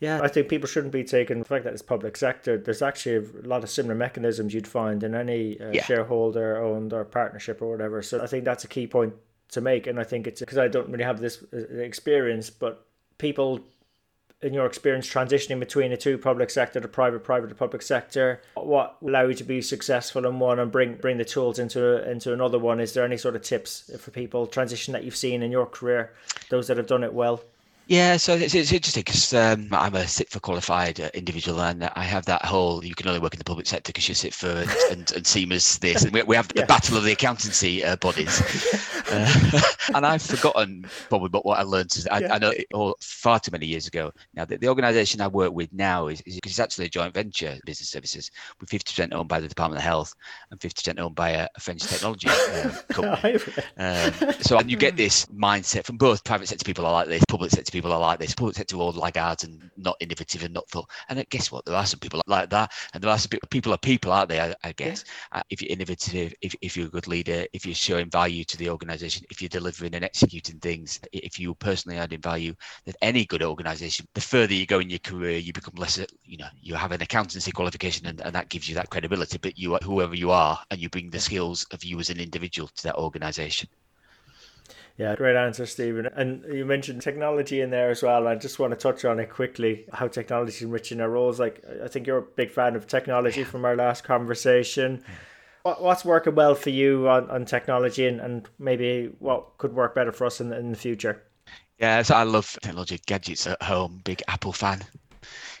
Yeah, 0.00 0.22
I 0.22 0.28
think 0.28 0.48
people 0.48 0.66
shouldn't 0.66 0.94
be 0.94 1.04
taken 1.04 1.40
the 1.40 1.44
fact 1.44 1.64
that 1.64 1.74
it's 1.74 1.82
public 1.82 2.16
sector. 2.16 2.56
There's 2.56 2.80
actually 2.80 3.16
a 3.16 3.46
lot 3.46 3.62
of 3.62 3.68
similar 3.68 3.94
mechanisms 3.94 4.54
you'd 4.54 4.66
find 4.66 5.02
in 5.02 5.14
any 5.14 5.60
uh, 5.60 5.70
yeah. 5.72 5.84
shareholder 5.84 6.56
owned 6.56 6.94
or 6.94 7.04
partnership 7.04 7.60
or 7.60 7.70
whatever. 7.70 8.00
So 8.00 8.22
I 8.22 8.26
think 8.26 8.44
that's 8.44 8.64
a 8.64 8.68
key 8.68 8.86
point 8.86 9.12
to 9.50 9.60
make. 9.60 9.86
And 9.86 10.00
I 10.00 10.04
think 10.04 10.26
it's 10.26 10.40
because 10.40 10.56
I 10.56 10.68
don't 10.68 10.88
really 10.88 11.04
have 11.04 11.20
this 11.20 11.44
uh, 11.52 11.58
experience, 11.76 12.48
but 12.48 12.86
people 13.18 13.60
in 14.42 14.54
your 14.54 14.66
experience 14.66 15.08
transitioning 15.08 15.60
between 15.60 15.90
the 15.90 15.96
two 15.96 16.16
public 16.16 16.50
sector 16.50 16.80
the 16.80 16.88
private 16.88 17.22
private 17.22 17.48
to 17.48 17.54
public 17.54 17.82
sector 17.82 18.40
what 18.54 18.96
allow 19.02 19.22
you 19.22 19.34
to 19.34 19.44
be 19.44 19.60
successful 19.60 20.26
in 20.26 20.38
one 20.38 20.58
and 20.58 20.72
bring 20.72 20.94
bring 20.94 21.18
the 21.18 21.24
tools 21.24 21.58
into 21.58 22.08
into 22.10 22.32
another 22.32 22.58
one 22.58 22.80
is 22.80 22.94
there 22.94 23.04
any 23.04 23.16
sort 23.16 23.36
of 23.36 23.42
tips 23.42 23.90
for 23.98 24.10
people 24.10 24.46
transition 24.46 24.92
that 24.92 25.04
you've 25.04 25.16
seen 25.16 25.42
in 25.42 25.50
your 25.50 25.66
career 25.66 26.12
those 26.48 26.68
that 26.68 26.76
have 26.76 26.86
done 26.86 27.04
it 27.04 27.12
well 27.12 27.42
yeah, 27.90 28.18
so 28.18 28.34
it's, 28.34 28.54
it's 28.54 28.70
interesting 28.70 29.02
because 29.04 29.34
um, 29.34 29.66
I'm 29.72 29.96
a 29.96 30.02
CIPFA 30.02 30.40
qualified 30.40 31.00
uh, 31.00 31.10
individual, 31.12 31.60
and 31.60 31.90
I 31.96 32.04
have 32.04 32.24
that 32.26 32.44
whole 32.44 32.84
you 32.84 32.94
can 32.94 33.08
only 33.08 33.18
work 33.18 33.34
in 33.34 33.38
the 33.38 33.44
public 33.44 33.66
sector 33.66 33.88
because 33.88 34.08
you 34.08 34.14
CIPFA 34.14 34.62
and, 34.62 34.70
and, 34.92 35.12
and 35.16 35.26
CIMA's 35.26 35.78
this, 35.78 36.04
and 36.04 36.12
we, 36.12 36.22
we 36.22 36.36
have 36.36 36.46
the 36.46 36.54
yeah. 36.60 36.66
battle 36.66 36.96
of 36.96 37.02
the 37.02 37.10
accountancy 37.10 37.84
uh, 37.84 37.96
bodies. 37.96 38.38
uh, 39.10 39.60
and 39.94 40.06
I've 40.06 40.22
forgotten 40.22 40.86
probably 41.08 41.28
what, 41.30 41.44
what 41.44 41.58
I 41.58 41.62
learned. 41.62 41.92
I, 42.10 42.20
yeah. 42.20 42.34
I 42.34 42.38
know 42.38 42.50
it 42.50 42.66
all 42.72 42.96
far 43.00 43.40
too 43.40 43.50
many 43.50 43.66
years 43.66 43.86
ago. 43.86 44.12
Now, 44.34 44.44
the, 44.44 44.56
the 44.56 44.68
organisation 44.68 45.20
I 45.20 45.28
work 45.28 45.52
with 45.52 45.72
now 45.72 46.06
is, 46.08 46.22
is 46.22 46.38
it's 46.44 46.60
actually 46.60 46.86
a 46.86 46.90
joint 46.90 47.12
venture 47.12 47.58
business 47.66 47.88
services 47.88 48.30
with 48.60 48.70
50% 48.70 49.12
owned 49.12 49.28
by 49.28 49.40
the 49.40 49.48
Department 49.48 49.80
of 49.80 49.84
Health 49.84 50.14
and 50.50 50.60
50% 50.60 50.98
owned 51.00 51.14
by 51.14 51.30
a, 51.30 51.48
a 51.56 51.60
French 51.60 51.82
technology 51.82 52.28
um, 52.28 52.72
company. 52.90 53.38
um, 53.78 54.12
so 54.40 54.58
and 54.58 54.70
you 54.70 54.76
get 54.76 54.96
this 54.96 55.26
mindset 55.26 55.84
from 55.84 55.96
both 55.96 56.24
private 56.24 56.48
sector 56.48 56.64
people 56.64 56.86
are 56.86 56.92
like 56.92 57.08
this, 57.08 57.24
public 57.28 57.50
sector 57.50 57.70
people 57.70 57.80
people 57.90 57.92
are 57.92 58.00
like 58.00 58.18
this. 58.18 58.34
Public 58.34 58.56
sector 58.56 58.76
all 58.76 58.92
laggards 58.92 59.44
and 59.44 59.70
not 59.76 59.96
innovative 60.00 60.44
and 60.44 60.52
not 60.52 60.68
thought. 60.68 60.88
And 61.08 61.24
guess 61.30 61.50
what? 61.50 61.64
There 61.64 61.74
are 61.74 61.86
some 61.86 61.98
people 61.98 62.20
like 62.26 62.50
that, 62.50 62.72
and 62.92 63.02
there 63.02 63.10
are 63.10 63.18
some 63.18 63.30
people 63.50 63.72
are 63.72 63.78
people, 63.78 64.12
aren't 64.12 64.28
they? 64.28 64.40
I, 64.40 64.54
I 64.62 64.72
guess 64.72 65.04
yeah. 65.32 65.40
uh, 65.40 65.42
if 65.50 65.62
you're 65.62 65.72
innovative, 65.72 66.34
if, 66.42 66.54
if 66.60 66.76
you're 66.76 66.86
a 66.86 66.90
good 66.90 67.08
leader, 67.08 67.46
if 67.52 67.64
you're 67.64 67.74
showing 67.74 68.10
value 68.10 68.44
to 68.44 68.56
the 68.58 68.68
organisation, 68.68 68.99
if 69.02 69.40
you're 69.40 69.48
delivering 69.48 69.94
and 69.94 70.04
executing 70.04 70.58
things, 70.58 71.00
if 71.12 71.38
you're 71.38 71.54
personally 71.54 71.98
adding 71.98 72.20
value, 72.20 72.54
that 72.86 72.96
any 73.02 73.24
good 73.24 73.42
organisation, 73.42 74.06
the 74.14 74.20
further 74.20 74.54
you 74.54 74.66
go 74.66 74.78
in 74.78 74.90
your 74.90 74.98
career, 74.98 75.38
you 75.38 75.52
become 75.52 75.74
less. 75.76 75.98
You 76.24 76.38
know, 76.38 76.48
you 76.60 76.74
have 76.74 76.92
an 76.92 77.02
accountancy 77.02 77.52
qualification, 77.52 78.06
and, 78.06 78.20
and 78.20 78.34
that 78.34 78.48
gives 78.48 78.68
you 78.68 78.74
that 78.76 78.90
credibility. 78.90 79.38
But 79.38 79.58
you, 79.58 79.74
are 79.74 79.80
whoever 79.82 80.14
you 80.14 80.30
are, 80.30 80.58
and 80.70 80.80
you 80.80 80.88
bring 80.88 81.10
the 81.10 81.20
skills 81.20 81.66
of 81.72 81.84
you 81.84 81.98
as 82.00 82.10
an 82.10 82.20
individual 82.20 82.68
to 82.68 82.82
that 82.84 82.96
organisation. 82.96 83.68
Yeah, 85.00 85.16
great 85.16 85.36
answer, 85.36 85.64
Stephen. 85.64 86.06
And 86.14 86.44
you 86.52 86.66
mentioned 86.66 87.00
technology 87.00 87.62
in 87.62 87.70
there 87.70 87.90
as 87.90 88.02
well. 88.02 88.28
I 88.28 88.34
just 88.34 88.58
want 88.58 88.72
to 88.72 88.76
touch 88.76 89.06
on 89.06 89.18
it 89.18 89.30
quickly 89.30 89.86
how 89.94 90.08
technology 90.08 90.52
is 90.52 90.62
enriching 90.62 91.00
our 91.00 91.08
roles. 91.08 91.40
Like, 91.40 91.64
I 91.82 91.88
think 91.88 92.06
you're 92.06 92.18
a 92.18 92.22
big 92.22 92.50
fan 92.50 92.76
of 92.76 92.86
technology 92.86 93.42
from 93.42 93.64
our 93.64 93.74
last 93.74 94.04
conversation. 94.04 95.02
What's 95.62 96.04
working 96.04 96.34
well 96.34 96.54
for 96.54 96.70
you 96.70 97.08
on, 97.08 97.28
on 97.30 97.44
technology 97.44 98.06
and, 98.06 98.20
and 98.20 98.48
maybe 98.58 99.10
what 99.18 99.58
could 99.58 99.74
work 99.74 99.94
better 99.94 100.12
for 100.12 100.24
us 100.26 100.40
in, 100.40 100.52
in 100.52 100.70
the 100.70 100.78
future? 100.78 101.22
Yeah, 101.78 102.02
so 102.02 102.14
I 102.14 102.22
love 102.24 102.58
technology 102.62 103.00
gadgets 103.06 103.46
at 103.46 103.62
home, 103.62 104.00
big 104.04 104.22
Apple 104.28 104.52
fan. 104.52 104.82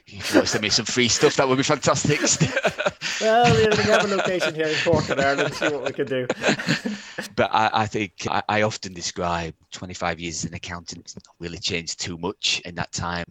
If 0.06 0.30
you 0.30 0.38
want 0.38 0.46
to 0.46 0.52
send 0.52 0.62
me 0.62 0.70
some 0.70 0.86
free 0.86 1.08
stuff, 1.08 1.36
that 1.36 1.48
would 1.48 1.56
be 1.56 1.62
fantastic. 1.62 2.20
well, 3.20 3.54
we 3.54 3.82
have 3.84 4.04
a 4.04 4.16
location 4.16 4.54
here 4.54 4.66
in 4.66 4.74
Cork 4.82 5.08
in 5.08 5.20
Ireland, 5.20 5.54
see 5.54 5.68
what 5.68 5.84
we 5.84 5.92
can 5.92 6.06
do. 6.06 6.26
but 7.36 7.50
I, 7.52 7.70
I 7.72 7.86
think 7.86 8.26
I, 8.28 8.42
I, 8.48 8.62
often 8.62 8.92
describe 8.92 9.54
25 9.70 10.18
years 10.18 10.44
as 10.44 10.50
an 10.50 10.54
accountant. 10.54 11.02
It's 11.02 11.16
not 11.16 11.24
really 11.38 11.58
changed 11.58 12.00
too 12.00 12.18
much 12.18 12.60
in 12.64 12.74
that 12.74 12.92
time. 12.92 13.26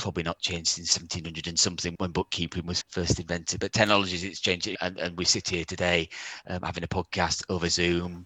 Probably 0.00 0.22
not 0.22 0.40
changed 0.40 0.68
since 0.68 0.98
1700 0.98 1.46
and 1.46 1.58
something 1.58 1.94
when 1.98 2.10
bookkeeping 2.10 2.64
was 2.66 2.82
first 2.88 3.20
invented. 3.20 3.60
But 3.60 3.72
technologies, 3.72 4.24
it's 4.24 4.40
changed. 4.40 4.74
And, 4.80 4.98
and 4.98 5.16
we 5.16 5.26
sit 5.26 5.48
here 5.48 5.64
today 5.64 6.08
um, 6.48 6.62
having 6.62 6.84
a 6.84 6.88
podcast 6.88 7.44
over 7.50 7.68
Zoom 7.68 8.24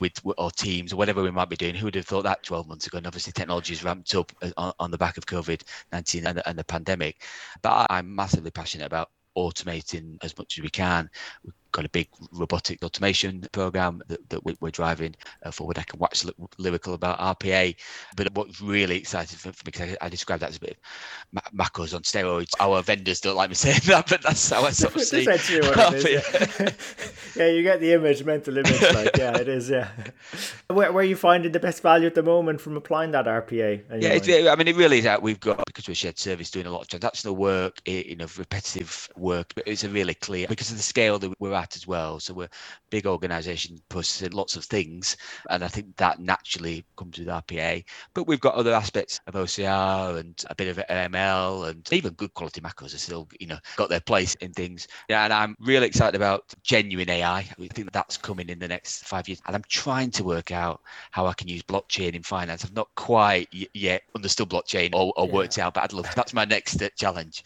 with 0.00 0.20
our 0.38 0.50
teams 0.50 0.92
or 0.92 0.96
whatever 0.96 1.22
we 1.22 1.30
might 1.30 1.48
be 1.48 1.56
doing. 1.56 1.74
Who 1.74 1.86
would 1.86 1.96
have 1.96 2.06
thought 2.06 2.22
that 2.22 2.44
12 2.44 2.68
months 2.68 2.86
ago? 2.86 2.98
And 2.98 3.06
obviously, 3.06 3.32
technology 3.32 3.74
has 3.74 3.82
ramped 3.82 4.14
up 4.14 4.30
uh, 4.42 4.50
on, 4.56 4.72
on 4.78 4.90
the 4.90 4.98
back 4.98 5.16
of 5.16 5.26
COVID 5.26 5.62
19 5.92 6.26
and, 6.26 6.42
and, 6.46 6.58
the 6.58 6.64
pandemic. 6.64 7.22
But 7.62 7.88
I'm 7.90 8.14
massively 8.14 8.50
passionate 8.50 8.86
about 8.86 9.10
automating 9.36 10.18
as 10.22 10.36
much 10.38 10.58
as 10.58 10.62
we 10.62 10.70
can. 10.70 11.10
Got 11.72 11.84
a 11.84 11.88
big 11.88 12.08
robotic 12.32 12.82
automation 12.82 13.46
program 13.52 14.02
that, 14.08 14.28
that 14.30 14.60
we're 14.60 14.70
driving 14.70 15.14
uh, 15.42 15.50
forward. 15.50 15.78
I 15.78 15.82
can 15.82 15.98
wax 15.98 16.26
lyrical 16.58 16.94
about 16.94 17.18
RPA, 17.18 17.76
but 18.16 18.34
what's 18.34 18.60
really 18.60 18.96
exciting 18.96 19.38
for, 19.38 19.52
for 19.52 19.64
me, 19.64 19.72
because 19.72 19.96
I, 20.00 20.06
I 20.06 20.08
describe 20.08 20.40
that 20.40 20.50
as 20.50 20.56
a 20.56 20.60
bit 20.60 20.78
of 21.36 21.42
macros 21.54 21.94
on 21.94 22.02
steroids. 22.02 22.52
Our 22.60 22.82
vendors 22.82 23.20
don't 23.20 23.36
like 23.36 23.50
me 23.50 23.54
saying 23.54 23.80
that, 23.86 24.08
but 24.08 24.22
that's 24.22 24.50
how 24.50 24.64
I 24.64 24.70
sort 24.70 24.96
of 24.96 25.02
see 25.04 25.26
what 25.26 25.40
it 25.48 26.04
is, 26.04 26.58
yeah. 26.58 26.70
yeah, 27.36 27.50
you 27.50 27.62
get 27.62 27.80
the 27.80 27.92
image, 27.92 28.24
mental 28.24 28.56
image, 28.56 28.80
like, 28.94 29.16
yeah, 29.16 29.36
it 29.38 29.48
is, 29.48 29.68
yeah. 29.70 29.88
Where, 30.68 30.92
where 30.92 31.02
are 31.02 31.06
you 31.06 31.16
finding 31.16 31.52
the 31.52 31.60
best 31.60 31.82
value 31.82 32.06
at 32.06 32.14
the 32.14 32.22
moment 32.22 32.60
from 32.60 32.76
applying 32.76 33.10
that 33.12 33.26
RPA? 33.26 34.02
Yeah, 34.02 34.10
it's, 34.10 34.28
I 34.28 34.54
mean, 34.56 34.68
it 34.68 34.76
really 34.76 34.98
is 34.98 35.04
that 35.04 35.22
we've 35.22 35.40
got, 35.40 35.64
because 35.66 35.88
we're 35.88 35.94
shared 35.94 36.18
service, 36.18 36.50
doing 36.50 36.66
a 36.66 36.70
lot 36.70 36.82
of 36.92 37.00
transactional 37.00 37.36
work, 37.36 37.80
you 37.86 38.16
know, 38.16 38.26
repetitive 38.36 39.08
work, 39.16 39.52
but 39.54 39.64
it's 39.66 39.84
a 39.84 39.88
really 39.88 40.14
clear, 40.14 40.46
because 40.48 40.70
of 40.70 40.76
the 40.76 40.82
scale 40.82 41.18
that 41.18 41.32
we're 41.40 41.54
at 41.58 41.76
as 41.76 41.86
well. 41.86 42.20
So 42.20 42.34
we're 42.34 42.44
a 42.44 42.50
big 42.90 43.06
organization 43.06 43.78
processing 43.88 44.32
lots 44.32 44.56
of 44.56 44.64
things. 44.64 45.16
And 45.50 45.64
I 45.64 45.68
think 45.68 45.96
that 45.96 46.20
naturally 46.20 46.84
comes 46.96 47.18
with 47.18 47.28
RPA. 47.28 47.84
But 48.14 48.26
we've 48.26 48.40
got 48.40 48.54
other 48.54 48.72
aspects 48.72 49.20
of 49.26 49.34
OCR 49.34 50.18
and 50.18 50.42
a 50.48 50.54
bit 50.54 50.68
of 50.68 50.84
ML 50.88 51.68
and 51.68 51.92
even 51.92 52.14
good 52.14 52.34
quality 52.34 52.60
macros 52.60 52.94
are 52.94 52.98
still, 52.98 53.28
you 53.40 53.46
know, 53.46 53.58
got 53.76 53.88
their 53.88 54.00
place 54.00 54.34
in 54.36 54.52
things. 54.52 54.88
Yeah, 55.08 55.24
and 55.24 55.32
I'm 55.32 55.56
really 55.60 55.86
excited 55.86 56.16
about 56.16 56.44
genuine 56.62 57.10
AI. 57.10 57.38
I 57.38 57.66
think 57.68 57.92
that's 57.92 58.16
coming 58.16 58.48
in 58.48 58.58
the 58.58 58.68
next 58.68 59.04
five 59.04 59.28
years. 59.28 59.40
And 59.46 59.54
I'm 59.54 59.64
trying 59.68 60.10
to 60.12 60.24
work 60.24 60.50
out 60.52 60.80
how 61.10 61.26
I 61.26 61.34
can 61.34 61.48
use 61.48 61.62
blockchain 61.62 62.14
in 62.14 62.22
finance. 62.22 62.64
I've 62.64 62.74
not 62.74 62.88
quite 62.94 63.48
yet 63.52 64.02
understood 64.14 64.48
blockchain 64.48 64.94
or, 64.94 65.12
or 65.16 65.26
yeah. 65.26 65.32
worked 65.32 65.58
out, 65.58 65.74
but 65.74 65.84
I'd 65.84 65.92
love 65.92 66.08
that's 66.14 66.34
my 66.34 66.44
next 66.44 66.80
uh, 66.80 66.88
challenge 66.96 67.42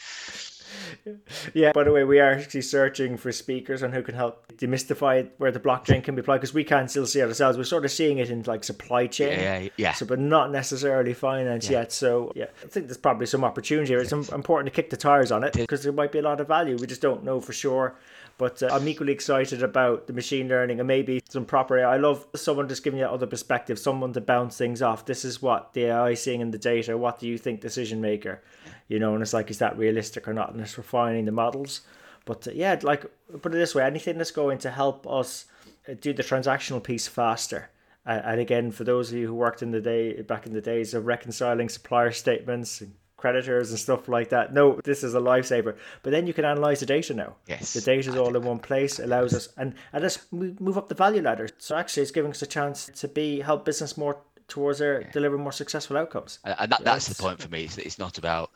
yeah. 1.55 1.73
By 1.73 1.85
the 1.85 1.93
way, 1.93 2.05
we 2.05 2.21
are 2.21 2.33
actually 2.33 2.63
searching 2.63 3.17
for 3.17 3.33
speakers 3.33 3.83
on 3.83 3.93
who 3.93 4.03
can 4.03 4.15
help 4.15 4.47
demystify 4.57 5.29
where 5.39 5.51
the 5.51 5.61
blockchain 5.61 6.03
can 6.03 6.15
be 6.15 6.21
applied 6.21 6.39
because 6.39 6.55
we 6.55 6.65
can't 6.65 6.91
still 6.91 7.07
see 7.07 7.21
it 7.21 7.29
ourselves. 7.29 7.59
We're 7.59 7.65
sort 7.65 7.85
of 7.85 7.91
seeing 7.91 8.19
it 8.19 8.31
in 8.31 8.43
like 8.43 8.65
supply 8.65 9.07
chain, 9.07 9.39
yeah, 9.39 9.69
yeah. 9.77 9.93
So, 9.93 10.07
but 10.07 10.19
not 10.19 10.51
necessarily 10.51 11.15
finance 11.15 11.69
yeah. 11.69 11.81
yet. 11.81 11.93
So, 11.93 12.33
yeah, 12.35 12.47
I 12.63 12.69
think 12.69 12.87
there's 12.87 12.99
probably 12.99 13.27
some 13.27 13.45
opportunity 13.45 13.89
here. 13.89 14.01
It's 14.01 14.13
important 14.13 14.67
to 14.67 14.75
kick 14.75 14.91
the 14.91 14.97
tires 14.97 15.33
on 15.33 15.45
it 15.45 15.53
because 15.53 15.83
there 15.83 15.93
might 15.93 16.13
be 16.13 16.19
a 16.19 16.23
lot 16.23 16.41
of 16.41 16.49
value. 16.49 16.77
We 16.77 16.87
just 16.87 17.03
don't 17.03 17.25
know 17.25 17.41
for 17.41 17.53
sure. 17.53 17.97
But 18.43 18.61
uh, 18.61 18.71
I'm 18.73 18.89
equally 18.89 19.13
excited 19.13 19.63
about 19.63 20.09
the 20.09 20.13
machine 20.13 20.49
learning 20.49 20.81
and 20.81 20.89
maybe 20.89 21.23
some 21.29 21.45
proper 21.45 21.79
AI. 21.79 21.95
I 21.95 21.97
love 21.97 22.27
someone 22.35 22.69
just 22.69 22.83
giving 22.83 22.99
you 22.99 23.07
other 23.07 23.25
perspective, 23.25 23.79
someone 23.79 24.13
to 24.15 24.21
bounce 24.21 24.59
things 24.59 24.83
off. 24.83 25.07
This 25.07 25.25
is 25.25 25.41
what 25.41 25.75
the 25.75 25.85
AI 25.85 26.11
is 26.11 26.25
seeing 26.25 26.41
in 26.41 26.51
the 26.51 26.59
data. 26.59 26.99
What 26.99 27.21
do 27.21 27.29
you 27.29 27.39
think, 27.39 27.61
decision 27.61 28.01
maker? 28.01 28.43
You 28.89 28.99
know, 28.99 29.15
and 29.15 29.23
it's 29.23 29.33
like, 29.33 29.49
is 29.49 29.59
that 29.59 29.79
realistic 29.79 30.27
or 30.27 30.35
not? 30.35 30.51
And 30.51 30.61
it's 30.61 30.77
refining 30.77 31.25
the 31.25 31.31
models. 31.31 31.83
But 32.25 32.49
uh, 32.49 32.51
yeah, 32.53 32.81
like 32.83 33.07
put 33.43 33.55
it 33.55 33.59
this 33.59 33.77
way: 33.77 33.85
anything 33.85 34.19
that's 34.19 34.33
going 34.33 34.59
to 34.59 34.73
help 34.73 35.07
us 35.07 35.45
uh, 35.89 35.95
do 36.01 36.13
the 36.13 36.25
transactional 36.25 36.83
piece 36.83 37.07
faster. 37.07 37.71
And 38.05 38.41
again, 38.41 38.73
for 38.73 38.83
those 38.83 39.13
of 39.13 39.19
you 39.19 39.29
who 39.29 39.35
worked 39.35 39.63
in 39.63 39.71
the 39.71 39.81
day 39.81 40.21
back 40.23 40.47
in 40.49 40.53
the 40.53 40.61
days 40.61 40.95
of 40.95 41.07
reconciling 41.07 41.69
supplier 41.69 42.11
statements 42.11 42.81
and 42.81 42.95
creditors 43.23 43.71
and 43.71 43.79
stuff 43.79 44.09
like 44.09 44.29
that. 44.31 44.53
No, 44.53 44.81
this 44.85 45.03
is 45.03 45.15
a 45.15 45.21
lifesaver. 45.21 45.77
But 46.03 46.11
then 46.11 46.27
you 46.27 46.35
can 46.35 46.45
analyze 46.45 46.81
the 46.81 46.87
data 46.87 47.15
now. 47.15 47.37
Yes. 47.47 47.73
The 47.73 47.81
data 47.81 48.11
is 48.11 48.17
all 48.17 48.37
in 48.37 48.43
one 48.43 48.59
place, 48.59 48.99
allows 48.99 49.33
us 49.33 49.49
and 49.57 49.75
and 49.93 50.03
let's 50.03 50.19
move 50.33 50.77
up 50.77 50.89
the 50.89 50.95
value 50.95 51.23
ladder. 51.23 51.49
So 51.59 51.77
actually, 51.77 52.03
it's 52.03 52.13
giving 52.19 52.33
us 52.33 52.43
a 52.43 52.47
chance 52.47 52.91
to 53.01 53.09
be 53.09 53.41
help 53.41 53.65
business 53.65 53.97
more 53.97 54.19
towards 54.49 54.81
their 54.81 55.01
yeah. 55.01 55.11
deliver 55.13 55.39
more 55.39 55.53
successful 55.53 55.97
outcomes. 55.97 56.39
And 56.45 56.73
that, 56.73 56.85
that's 56.85 57.09
the 57.09 57.23
point 57.23 57.41
for 57.41 57.49
me. 57.49 57.65
It's, 57.65 57.79
it's 57.79 57.99
not 57.99 58.19
about 58.19 58.51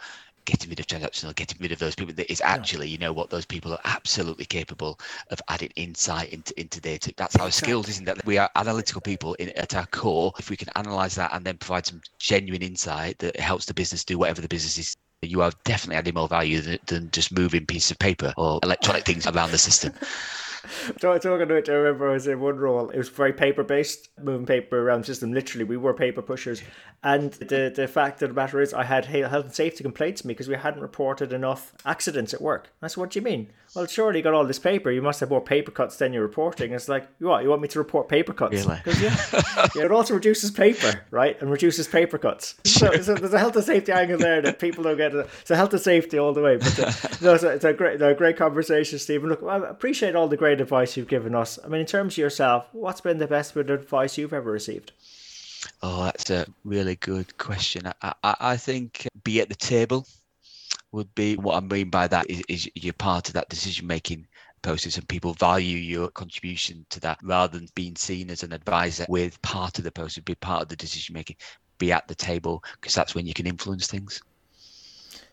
getting 0.46 0.70
rid 0.70 0.80
of 0.80 0.86
transactional, 0.86 1.34
getting 1.34 1.58
rid 1.60 1.72
of 1.72 1.78
those 1.78 1.94
people. 1.94 2.14
It's 2.16 2.40
actually, 2.40 2.88
you 2.88 2.98
know 2.98 3.12
what, 3.12 3.28
those 3.28 3.44
people 3.44 3.72
are 3.72 3.80
absolutely 3.84 4.46
capable 4.46 4.98
of 5.30 5.40
adding 5.48 5.70
insight 5.76 6.32
into, 6.32 6.58
into 6.58 6.80
data. 6.80 7.12
That's 7.16 7.36
our 7.36 7.50
skills, 7.50 7.88
isn't 7.90 8.06
that? 8.06 8.24
We 8.24 8.38
are 8.38 8.48
analytical 8.56 9.02
people 9.02 9.34
in, 9.34 9.50
at 9.50 9.74
our 9.74 9.86
core. 9.86 10.32
If 10.38 10.48
we 10.48 10.56
can 10.56 10.68
analyze 10.76 11.14
that 11.16 11.34
and 11.34 11.44
then 11.44 11.58
provide 11.58 11.84
some 11.84 12.00
genuine 12.18 12.62
insight 12.62 13.18
that 13.18 13.38
helps 13.38 13.66
the 13.66 13.74
business 13.74 14.04
do 14.04 14.18
whatever 14.18 14.40
the 14.40 14.48
business 14.48 14.78
is 14.78 14.96
you 15.22 15.40
are 15.40 15.50
definitely 15.64 15.96
adding 15.96 16.14
more 16.14 16.28
value 16.28 16.60
than, 16.60 16.78
than 16.86 17.10
just 17.10 17.32
moving 17.32 17.64
pieces 17.66 17.90
of 17.90 17.98
paper 17.98 18.32
or 18.36 18.60
electronic 18.62 19.04
things 19.04 19.26
around 19.26 19.50
the 19.50 19.58
system. 19.58 19.92
talking 20.98 21.42
about 21.42 21.50
it, 21.50 21.68
I 21.68 21.72
remember 21.72 22.10
I 22.10 22.14
was 22.14 22.26
in 22.26 22.40
one 22.40 22.56
role. 22.56 22.90
It 22.90 22.98
was 22.98 23.08
very 23.08 23.32
paper 23.32 23.64
based, 23.64 24.08
moving 24.22 24.46
paper 24.46 24.80
around 24.80 25.02
the 25.02 25.06
system. 25.06 25.32
Literally, 25.32 25.64
we 25.64 25.76
were 25.76 25.94
paper 25.94 26.22
pushers. 26.22 26.62
And 27.02 27.32
the 27.32 27.72
the 27.74 27.88
fact 27.88 28.22
of 28.22 28.30
the 28.30 28.34
matter 28.34 28.60
is, 28.60 28.74
I 28.74 28.84
had 28.84 29.06
health 29.06 29.44
and 29.44 29.54
safety 29.54 29.82
complaints 29.82 30.22
to 30.22 30.26
me 30.26 30.34
because 30.34 30.48
we 30.48 30.56
hadn't 30.56 30.82
reported 30.82 31.32
enough 31.32 31.74
accidents 31.84 32.34
at 32.34 32.40
work. 32.40 32.70
I 32.82 32.88
said, 32.88 33.00
"What 33.00 33.10
do 33.10 33.18
you 33.18 33.24
mean?" 33.24 33.52
Well, 33.76 33.86
surely 33.86 34.20
you 34.20 34.22
got 34.22 34.32
all 34.32 34.46
this 34.46 34.58
paper. 34.58 34.90
You 34.90 35.02
must 35.02 35.20
have 35.20 35.28
more 35.28 35.42
paper 35.42 35.70
cuts 35.70 35.98
than 35.98 36.14
you're 36.14 36.22
reporting. 36.22 36.72
It's 36.72 36.88
like, 36.88 37.06
you 37.20 37.26
what? 37.26 37.42
You 37.42 37.50
want 37.50 37.60
me 37.60 37.68
to 37.68 37.78
report 37.78 38.08
paper 38.08 38.32
cuts? 38.32 38.64
Really? 38.64 38.80
Yeah, 38.86 39.68
yeah, 39.74 39.84
it 39.84 39.92
also 39.92 40.14
reduces 40.14 40.50
paper, 40.50 41.02
right? 41.10 41.38
And 41.42 41.50
reduces 41.50 41.86
paper 41.86 42.16
cuts. 42.16 42.54
So, 42.76 42.92
so, 43.00 43.14
there's 43.14 43.32
a 43.32 43.38
health 43.38 43.56
and 43.56 43.64
safety 43.64 43.90
angle 43.90 44.18
there 44.18 44.42
that 44.42 44.58
people 44.58 44.84
don't 44.84 44.98
get. 44.98 45.14
It's 45.14 45.50
a 45.50 45.56
health 45.56 45.72
and 45.72 45.80
safety 45.80 46.18
all 46.18 46.34
the 46.34 46.42
way. 46.42 46.56
But 46.56 46.78
uh, 46.78 46.92
no, 47.22 47.34
it's 47.34 47.42
a, 47.42 47.48
it's 47.48 47.64
a 47.64 47.72
great, 47.72 48.02
a 48.02 48.14
great 48.14 48.36
conversation, 48.36 48.98
Stephen. 48.98 49.30
Look, 49.30 49.42
I 49.42 49.56
appreciate 49.56 50.14
all 50.14 50.28
the 50.28 50.36
great 50.36 50.60
advice 50.60 50.94
you've 50.94 51.08
given 51.08 51.34
us. 51.34 51.58
I 51.64 51.68
mean, 51.68 51.80
in 51.80 51.86
terms 51.86 52.14
of 52.14 52.18
yourself, 52.18 52.66
what's 52.72 53.00
been 53.00 53.16
the 53.16 53.26
best 53.26 53.54
bit 53.54 53.70
of 53.70 53.80
advice 53.80 54.18
you've 54.18 54.34
ever 54.34 54.50
received? 54.50 54.92
Oh, 55.82 56.04
that's 56.04 56.28
a 56.28 56.46
really 56.64 56.96
good 56.96 57.38
question. 57.38 57.90
I, 58.02 58.14
I, 58.22 58.36
I 58.40 58.56
think 58.58 59.08
be 59.24 59.40
at 59.40 59.48
the 59.48 59.54
table 59.54 60.06
would 60.96 61.14
be 61.14 61.36
what 61.36 61.56
I 61.56 61.60
mean 61.60 61.90
by 61.90 62.08
that 62.08 62.28
is, 62.28 62.42
is 62.48 62.70
you're 62.74 62.94
part 62.94 63.28
of 63.28 63.34
that 63.34 63.50
decision 63.50 63.86
making 63.86 64.26
process 64.62 64.96
and 64.96 65.06
people 65.06 65.34
value 65.34 65.76
your 65.76 66.08
contribution 66.08 66.84
to 66.88 66.98
that 67.00 67.18
rather 67.22 67.58
than 67.58 67.68
being 67.74 67.94
seen 67.94 68.30
as 68.30 68.42
an 68.42 68.52
advisor 68.52 69.04
with 69.08 69.40
part 69.42 69.78
of 69.78 69.84
the 69.84 69.92
process, 69.92 70.24
be 70.24 70.34
part 70.34 70.62
of 70.62 70.68
the 70.68 70.76
decision 70.76 71.12
making, 71.12 71.36
be 71.78 71.92
at 71.92 72.08
the 72.08 72.14
table 72.14 72.64
because 72.80 72.94
that's 72.94 73.14
when 73.14 73.26
you 73.26 73.34
can 73.34 73.46
influence 73.46 73.86
things. 73.86 74.22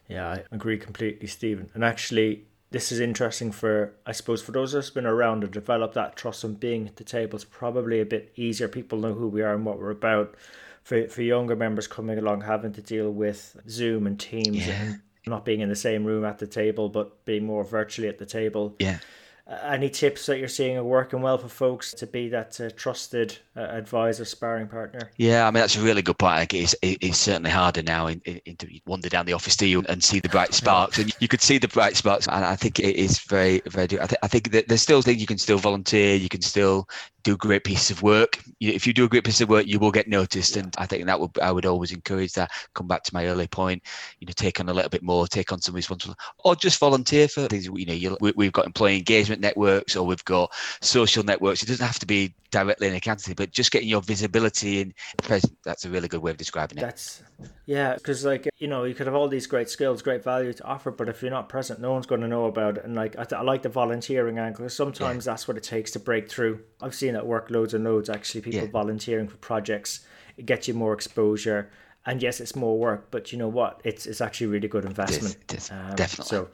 Yeah, 0.10 0.30
I 0.30 0.44
agree 0.52 0.78
completely, 0.78 1.28
Stephen. 1.28 1.70
And 1.74 1.84
actually, 1.84 2.44
this 2.72 2.92
is 2.92 3.00
interesting 3.00 3.52
for 3.52 3.94
I 4.06 4.12
suppose 4.12 4.42
for 4.42 4.52
those 4.52 4.74
of 4.74 4.80
us 4.80 4.90
been 4.90 5.06
around 5.06 5.42
to 5.42 5.48
develop 5.48 5.94
that 5.94 6.18
trust 6.18 6.44
and 6.44 6.60
being 6.60 6.88
at 6.88 6.98
the 6.98 7.06
table 7.06 7.38
is 7.38 7.46
probably 7.46 8.02
a 8.02 8.06
bit 8.06 8.34
easier. 8.36 8.68
People 8.68 9.00
know 9.00 9.14
who 9.14 9.30
we 9.30 9.42
are 9.42 9.56
and 9.56 9.66
what 9.66 9.80
we're 9.80 9.92
about. 9.92 10.36
For 10.84 11.08
for 11.08 11.22
younger 11.22 11.56
members 11.56 11.88
coming 11.88 12.18
along 12.18 12.42
having 12.42 12.74
to 12.74 12.82
deal 12.82 13.10
with 13.10 13.56
Zoom 13.70 14.06
and 14.06 14.20
Teams 14.20 14.68
yeah. 14.68 14.74
and 14.74 15.02
not 15.26 15.46
being 15.46 15.62
in 15.62 15.70
the 15.70 15.76
same 15.76 16.04
room 16.04 16.26
at 16.26 16.40
the 16.40 16.48
table 16.48 16.90
but 16.90 17.24
being 17.26 17.46
more 17.46 17.64
virtually 17.64 18.08
at 18.08 18.20
the 18.20 18.26
table. 18.26 18.76
Yeah 18.80 19.00
any 19.48 19.90
tips 19.90 20.26
that 20.28 20.40
you're 20.40 20.48
seeing 20.48 20.78
are 20.78 20.84
working 20.84 21.22
well 21.22 21.38
for 21.38 21.50
folks 21.50 21.94
to 21.94 22.08
be 22.08 22.30
that 22.30 22.60
uh, 22.62 22.70
trusted 22.76 23.38
uh, 23.58 23.62
advisor, 23.62 24.24
sparring 24.24 24.68
partner? 24.68 25.12
Yeah, 25.18 25.46
I 25.46 25.52
mean 25.52 25.62
that's 25.62 25.76
a 25.76 25.82
really 25.82 26.02
good 26.02 26.18
point. 26.18 26.54
It's, 26.54 26.74
it's 26.82 27.18
certainly 27.18 27.52
harder 27.52 27.84
now 27.84 28.08
in, 28.08 28.22
in, 28.22 28.56
to 28.58 28.68
wander 28.86 29.10
down 29.10 29.26
the 29.26 29.34
office 29.34 29.58
to 29.58 29.68
you 29.68 29.84
and 29.90 30.02
see 30.02 30.20
the 30.20 30.30
bright 30.30 30.54
sparks, 30.54 30.98
and 30.98 31.14
you 31.20 31.28
could 31.28 31.42
see 31.42 31.58
the 31.58 31.68
bright 31.68 31.98
sparks. 31.98 32.28
And 32.28 32.46
I 32.46 32.56
think 32.56 32.80
it 32.80 32.96
is 32.96 33.20
very, 33.20 33.62
very. 33.68 34.00
I, 34.00 34.06
th- 34.06 34.20
I 34.24 34.28
think 34.28 34.52
that 34.52 34.70
there's 34.70 34.82
still 34.82 35.02
things 35.02 35.20
you 35.20 35.28
can 35.28 35.38
still 35.38 35.58
volunteer, 35.58 36.16
you 36.16 36.30
can 36.30 36.42
still 36.42 36.88
do 37.24 37.38
great 37.38 37.64
pieces 37.64 37.92
of 37.92 38.04
work. 38.04 38.40
If 38.60 38.86
you 38.86 38.94
do 38.94 39.06
a 39.06 39.10
great 39.10 39.24
piece 39.24 39.42
of 39.42 39.50
work, 39.50 39.66
you 39.66 39.80
will 39.80 39.92
get 39.92 40.08
noticed, 40.08 40.56
and 40.56 40.74
I 40.78 40.86
think 40.86 41.06
that 41.06 41.20
would 41.20 41.38
I 41.40 41.52
would 41.52 41.66
always 41.66 41.92
encourage 41.92 42.34
that. 42.34 42.52
Come 42.76 42.88
back 42.88 43.04
to 43.04 43.14
my 43.14 43.28
early 43.28 43.48
point, 43.48 43.84
you 44.20 44.28
know, 44.28 44.34
take 44.36 44.60
on 44.60 44.70
a 44.70 44.74
little 44.74 44.90
bit 44.90 45.04
more, 45.04 45.28
take 45.28 45.52
on 45.52 45.62
some 45.62 45.76
responsibility, 45.76 46.20
or 46.46 46.56
just 46.56 46.80
volunteer 46.80 47.28
for 47.28 47.48
things. 47.48 47.66
You 47.66 47.86
know, 47.86 47.94
you, 47.94 48.18
we, 48.22 48.46
have 48.46 48.54
got 48.54 48.66
employee 48.66 48.98
engagement 48.98 49.33
networks, 49.42 49.96
or 49.96 50.06
we've 50.06 50.24
got 50.26 50.52
social 50.82 51.24
networks. 51.24 51.64
It 51.64 51.68
doesn't 51.68 51.86
have 51.86 52.00
to 52.00 52.06
be 52.06 52.34
directly 52.52 52.88
in 52.88 52.94
accounting, 52.94 53.34
but 53.36 53.52
just 53.52 53.72
getting 53.72 53.90
your 53.90 54.02
visibility 54.02 54.82
in 54.82 54.94
present. 55.18 55.58
That's 55.64 55.86
a 55.86 55.90
really 55.90 56.08
good 56.08 56.22
way 56.22 56.32
of 56.32 56.38
describing 56.38 56.78
it. 56.78 56.82
That's 56.82 57.24
yeah, 57.66 57.96
because 57.96 58.26
like 58.26 58.50
you 58.58 58.68
know, 58.68 58.84
you 58.84 58.94
could 58.94 59.08
have 59.08 59.16
all 59.16 59.28
these 59.28 59.48
great 59.48 59.70
skills, 59.70 60.02
great 60.02 60.24
value 60.24 60.54
to 60.54 60.64
offer, 60.64 60.92
but 60.92 61.10
if 61.10 61.22
you're 61.22 61.32
not 61.32 61.50
present, 61.50 61.80
no 61.80 61.92
one's 61.92 62.06
going 62.06 62.22
to 62.22 62.28
know 62.28 62.46
about 62.46 62.78
it. 62.78 62.86
And 62.86 62.96
like 62.96 63.18
I, 63.18 63.24
th- 63.24 63.40
I 63.40 63.42
like 63.42 63.62
the 63.62 63.70
volunteering 63.70 64.40
angle. 64.40 64.70
Sometimes 64.70 65.26
yeah. 65.26 65.34
that's 65.34 65.48
what 65.48 65.58
it 65.58 65.64
takes 65.64 65.92
to 65.92 66.00
break 66.00 66.30
through. 66.30 66.62
I've 66.82 66.96
seen 66.96 67.16
it 67.16 67.26
work 67.26 67.50
loads 67.50 67.74
and 67.74 67.84
loads. 67.84 68.10
Actually, 68.10 68.42
people 68.42 68.62
yeah. 68.62 68.72
volunteering 68.72 69.28
for 69.28 69.38
projects 69.38 70.06
it 70.38 70.46
gets 70.46 70.68
you 70.68 70.74
more 70.74 70.94
exposure. 70.94 71.70
And 72.06 72.22
yes, 72.22 72.42
it's 72.42 72.56
more 72.56 72.78
work, 72.78 73.08
but 73.12 73.32
you 73.32 73.38
know 73.38 73.48
what? 73.48 73.80
It's 73.86 74.06
it's 74.06 74.20
actually 74.20 74.48
really 74.48 74.68
good 74.68 74.84
investment. 74.84 75.38
It 75.48 75.54
is, 75.54 75.70
it 75.70 75.72
is. 75.72 75.72
Um, 75.72 75.96
Definitely. 75.96 76.26
So 76.30 76.50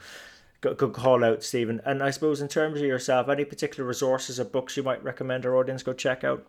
good, 0.61 0.77
good 0.77 0.93
call 0.93 1.23
out, 1.23 1.43
Stephen. 1.43 1.81
And 1.85 2.03
I 2.03 2.11
suppose 2.11 2.41
in 2.41 2.47
terms 2.47 2.79
of 2.79 2.85
yourself, 2.87 3.29
any 3.29 3.45
particular 3.45 3.87
resources 3.87 4.39
or 4.39 4.45
books 4.45 4.77
you 4.77 4.83
might 4.83 5.03
recommend 5.03 5.45
our 5.45 5.55
audience 5.55 5.83
go 5.83 5.93
check 5.93 6.23
out? 6.23 6.45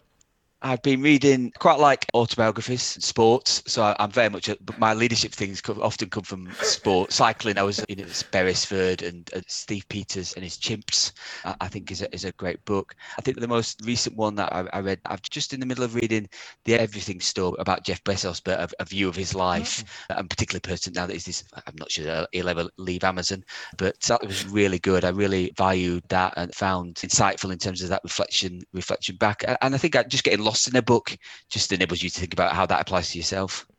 I've 0.62 0.82
been 0.82 1.00
reading 1.00 1.52
quite 1.58 1.78
like 1.78 2.06
autobiographies, 2.14 2.82
sports. 2.82 3.62
So 3.66 3.94
I'm 3.98 4.10
very 4.10 4.28
much, 4.28 4.50
my 4.78 4.92
leadership 4.92 5.32
things 5.32 5.62
often 5.68 6.10
come 6.10 6.22
from 6.22 6.50
sport. 6.60 7.12
Cycling, 7.12 7.56
I 7.56 7.62
was, 7.62 7.82
you 7.88 7.96
know, 7.96 8.04
Brailsford 8.30 9.02
and, 9.02 9.30
and 9.32 9.44
Steve 9.48 9.88
Peters 9.88 10.34
and 10.34 10.44
his 10.44 10.58
Chimps, 10.58 11.12
I 11.44 11.68
think 11.68 11.90
is 11.90 12.02
a, 12.02 12.14
is 12.14 12.24
a 12.26 12.32
great 12.32 12.62
book. 12.66 12.94
I 13.18 13.22
think 13.22 13.40
the 13.40 13.48
most 13.48 13.80
recent 13.84 14.16
one 14.16 14.34
that 14.34 14.52
I, 14.52 14.66
I 14.72 14.80
read, 14.80 15.00
I'm 15.06 15.18
just 15.30 15.54
in 15.54 15.60
the 15.60 15.66
middle 15.66 15.84
of 15.84 15.94
reading 15.94 16.28
the 16.64 16.74
Everything 16.74 17.20
Store 17.20 17.56
about 17.58 17.84
Jeff 17.84 18.04
Bezos, 18.04 18.42
but 18.44 18.60
a, 18.60 18.82
a 18.82 18.84
view 18.84 19.08
of 19.08 19.16
his 19.16 19.34
life, 19.34 19.84
mm-hmm. 19.84 20.18
and 20.18 20.30
particularly 20.30 20.60
person 20.60 20.92
now 20.92 21.06
that 21.06 21.14
he's 21.14 21.24
this, 21.24 21.44
I'm 21.54 21.74
not 21.78 21.90
sure 21.90 22.26
he'll 22.32 22.48
ever 22.48 22.68
leave 22.76 23.04
Amazon, 23.04 23.44
but 23.78 23.98
that 24.00 24.26
was 24.26 24.46
really 24.46 24.78
good. 24.78 25.04
I 25.04 25.10
really 25.10 25.52
valued 25.56 26.04
that 26.08 26.34
and 26.36 26.54
found 26.54 26.96
insightful 26.96 27.50
in 27.50 27.58
terms 27.58 27.82
of 27.82 27.88
that 27.88 28.02
reflection, 28.04 28.60
reflection 28.74 29.16
back. 29.16 29.42
And 29.62 29.74
I 29.74 29.78
think 29.78 29.96
I 29.96 30.02
just 30.02 30.24
getting 30.24 30.44
lost 30.50 30.68
in 30.68 30.76
a 30.76 30.82
book 30.82 31.16
just 31.48 31.72
enables 31.72 32.02
you 32.02 32.10
to 32.10 32.20
think 32.20 32.32
about 32.32 32.54
how 32.54 32.66
that 32.66 32.80
applies 32.80 33.10
to 33.12 33.18
yourself. 33.18 33.69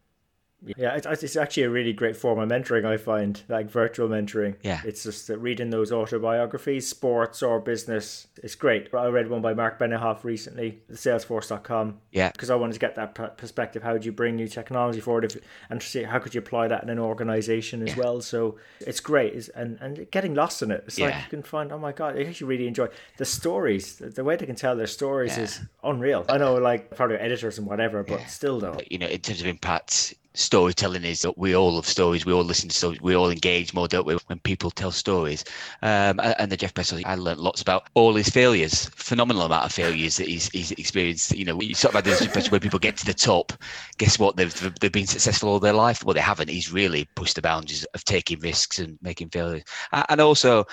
Yeah, 0.64 0.96
it's, 0.96 1.24
it's 1.24 1.36
actually 1.36 1.64
a 1.64 1.70
really 1.70 1.94
great 1.94 2.16
form 2.16 2.40
of 2.40 2.50
mentoring, 2.50 2.86
I 2.86 2.98
find, 2.98 3.42
like 3.50 3.70
virtual 3.70 4.08
mentoring. 4.08 4.56
Yeah. 4.64 4.82
It's 4.86 5.04
just 5.04 5.28
that 5.28 5.40
reading 5.40 5.72
those 5.72 5.92
autobiographies, 5.92 6.88
sports 6.88 7.42
or 7.42 7.60
business, 7.60 8.28
it's 8.44 8.56
great. 8.56 8.94
I 8.94 9.08
read 9.08 9.30
one 9.30 9.42
by 9.42 9.54
Mark 9.54 9.80
Benioff 9.80 10.24
recently, 10.24 10.82
salesforce.com. 10.92 12.00
Yeah. 12.12 12.32
Because 12.32 12.50
I 12.50 12.56
wanted 12.56 12.74
to 12.74 12.80
get 12.80 12.96
that 12.96 13.38
perspective. 13.38 13.82
How 13.82 13.98
do 13.98 14.06
you 14.06 14.12
bring 14.12 14.36
new 14.36 14.48
technology 14.48 15.00
forward 15.00 15.26
if, 15.26 15.38
and 15.70 15.82
see 15.82 16.04
how 16.04 16.20
could 16.20 16.36
you 16.36 16.40
apply 16.40 16.68
that 16.68 16.84
in 16.84 16.90
an 16.90 17.00
organization 17.00 17.82
as 17.82 17.96
yeah. 17.96 18.04
well? 18.04 18.22
So 18.22 18.58
it's 18.80 19.00
great. 19.00 19.34
It's, 19.34 19.50
and, 19.50 19.80
and 19.82 20.10
getting 20.12 20.36
lost 20.36 20.62
in 20.62 20.70
it. 20.70 20.84
It's 20.86 21.00
yeah. 21.00 21.08
like 21.08 21.16
you 21.24 21.30
can 21.30 21.44
find, 21.44 21.72
oh 21.72 21.80
my 21.80 21.92
God, 21.92 22.18
I 22.18 22.24
actually 22.24 22.48
really 22.48 22.68
enjoy 22.68 22.88
the 23.18 23.26
stories. 23.26 23.96
The, 23.96 24.10
the 24.10 24.24
way 24.24 24.36
they 24.36 24.46
can 24.46 24.56
tell 24.56 24.76
their 24.76 24.88
stories 24.88 25.38
yeah. 25.38 25.44
is 25.44 25.60
unreal. 25.84 26.26
I 26.30 26.38
know, 26.38 26.56
like, 26.56 26.96
probably 26.96 27.18
editors 27.18 27.58
and 27.58 27.66
whatever, 27.66 28.04
but 28.04 28.22
still, 28.30 28.60
though. 28.60 28.80
You 28.90 29.00
know, 29.00 29.08
in 29.08 29.20
terms 29.20 29.42
of 29.42 29.48
impact, 29.48 30.14
storytelling 30.34 31.04
is 31.04 31.22
that 31.22 31.38
we 31.38 31.56
all 31.56 31.74
love 31.74 31.86
stories, 31.86 32.26
we 32.26 32.34
all 32.34 32.44
listen 32.44 32.70
to 32.70 32.76
stories, 32.76 33.02
we 33.02 33.16
all 33.16 33.30
engage 33.30 33.74
more, 33.74 33.88
don't 33.88 34.06
we, 34.06 34.18
when 34.28 34.40
people 34.40 34.72
tell 34.72 34.92
stories. 34.92 35.44
Um, 35.82 36.20
and 36.22 36.52
the 36.52 36.58
Jeff 36.58 36.74
Bezos, 36.74 37.04
I 37.06 37.16
learned 37.16 37.40
lots 37.40 37.62
about 37.62 37.90
all 37.94 38.16
his 38.16 38.30
failures, 38.30 38.86
phenomenal 38.96 39.44
amount 39.44 39.66
of 39.66 39.72
failures 39.72 40.18
that 40.18 40.28
he's, 40.28 40.50
he's 40.50 40.72
experienced. 40.72 41.32
You 41.32 41.46
know, 41.46 41.60
you 41.62 41.76
sort 41.76 41.94
of 41.94 41.96
had 41.96 42.06
this 42.06 42.22
impression 42.22 42.52
where 42.52 42.60
people 42.60 42.80
get 42.80 42.98
to 42.98 43.06
the 43.06 43.14
top, 43.14 43.54
guess 43.98 44.20
what? 44.20 44.36
They've, 44.38 44.80
they've 44.80 44.92
been 44.92 45.08
successful 45.08 45.50
all 45.50 45.60
their 45.60 45.74
life. 45.74 46.04
Well, 46.04 46.14
they 46.14 46.22
haven't. 46.22 46.50
He's 46.50 46.72
really 46.72 47.08
pushed 47.16 47.36
the 47.36 47.42
boundaries 47.42 47.84
of 47.94 48.04
taking 48.06 48.40
risks 48.40 48.80
and 48.80 48.98
making 49.02 49.30
failures. 49.30 49.64
And 50.10 50.22
also, 50.22 50.66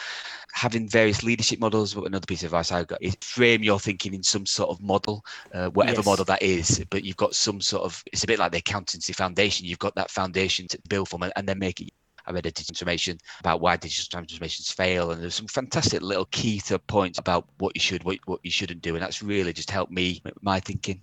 having 0.53 0.89
various 0.89 1.23
leadership 1.23 1.61
models. 1.61 1.95
But 1.95 2.05
another 2.05 2.27
piece 2.27 2.43
of 2.43 2.47
advice 2.47 2.73
I've 2.73 2.87
got 2.87 3.03
is 3.03 3.17
frame 3.21 3.63
your 3.63 3.79
thinking 3.79 4.15
in 4.15 4.23
some 4.23 4.47
sort 4.47 4.71
of 4.71 4.81
model, 4.81 5.25
uh, 5.55 5.69
whatever 5.71 5.99
yes. 5.99 6.07
model 6.07 6.25
that 6.27 6.43
is. 6.43 6.85
But 6.91 7.05
you've 7.05 7.17
got 7.17 7.35
some 7.35 7.61
sort 7.61 7.85
of. 7.85 8.03
It's 8.13 8.25
a 8.25 8.27
bit 8.27 8.39
like 8.39 8.53
the 8.53 8.59
accountancy 8.59 9.13
foundation. 9.13 9.67
You've 9.67 9.79
got 9.79 9.95
that 9.95 10.11
foundation 10.11 10.69
to 10.69 10.79
build 10.89 11.09
from, 11.09 11.23
and 11.23 11.49
then 11.49 11.59
make 11.59 11.81
it. 11.81 11.91
I 12.27 12.33
read 12.33 12.45
a 12.45 12.51
digital 12.51 12.75
transformation 12.75 13.19
about 13.41 13.63
why 13.63 13.77
digital 13.77 14.07
transformations 14.11 14.71
fail, 14.71 15.13
and 15.13 15.23
there's 15.23 15.35
some 15.35 15.47
fantastic 15.47 16.03
little 16.03 16.27
key 16.27 16.61
to 16.63 16.79
points 16.79 17.19
about 17.19 17.49
what 17.57 17.75
you 17.75 17.81
should, 17.81 18.05
what, 18.05 18.19
what 18.27 18.41
you 18.43 18.51
shouldn't 18.51 18.83
do, 18.83 18.95
and 18.95 19.03
that's 19.03 19.23
really 19.23 19.55
just 19.55 19.71
helped 19.71 19.91
me 19.91 20.21
my 20.43 20.61
thinking. 20.61 21.01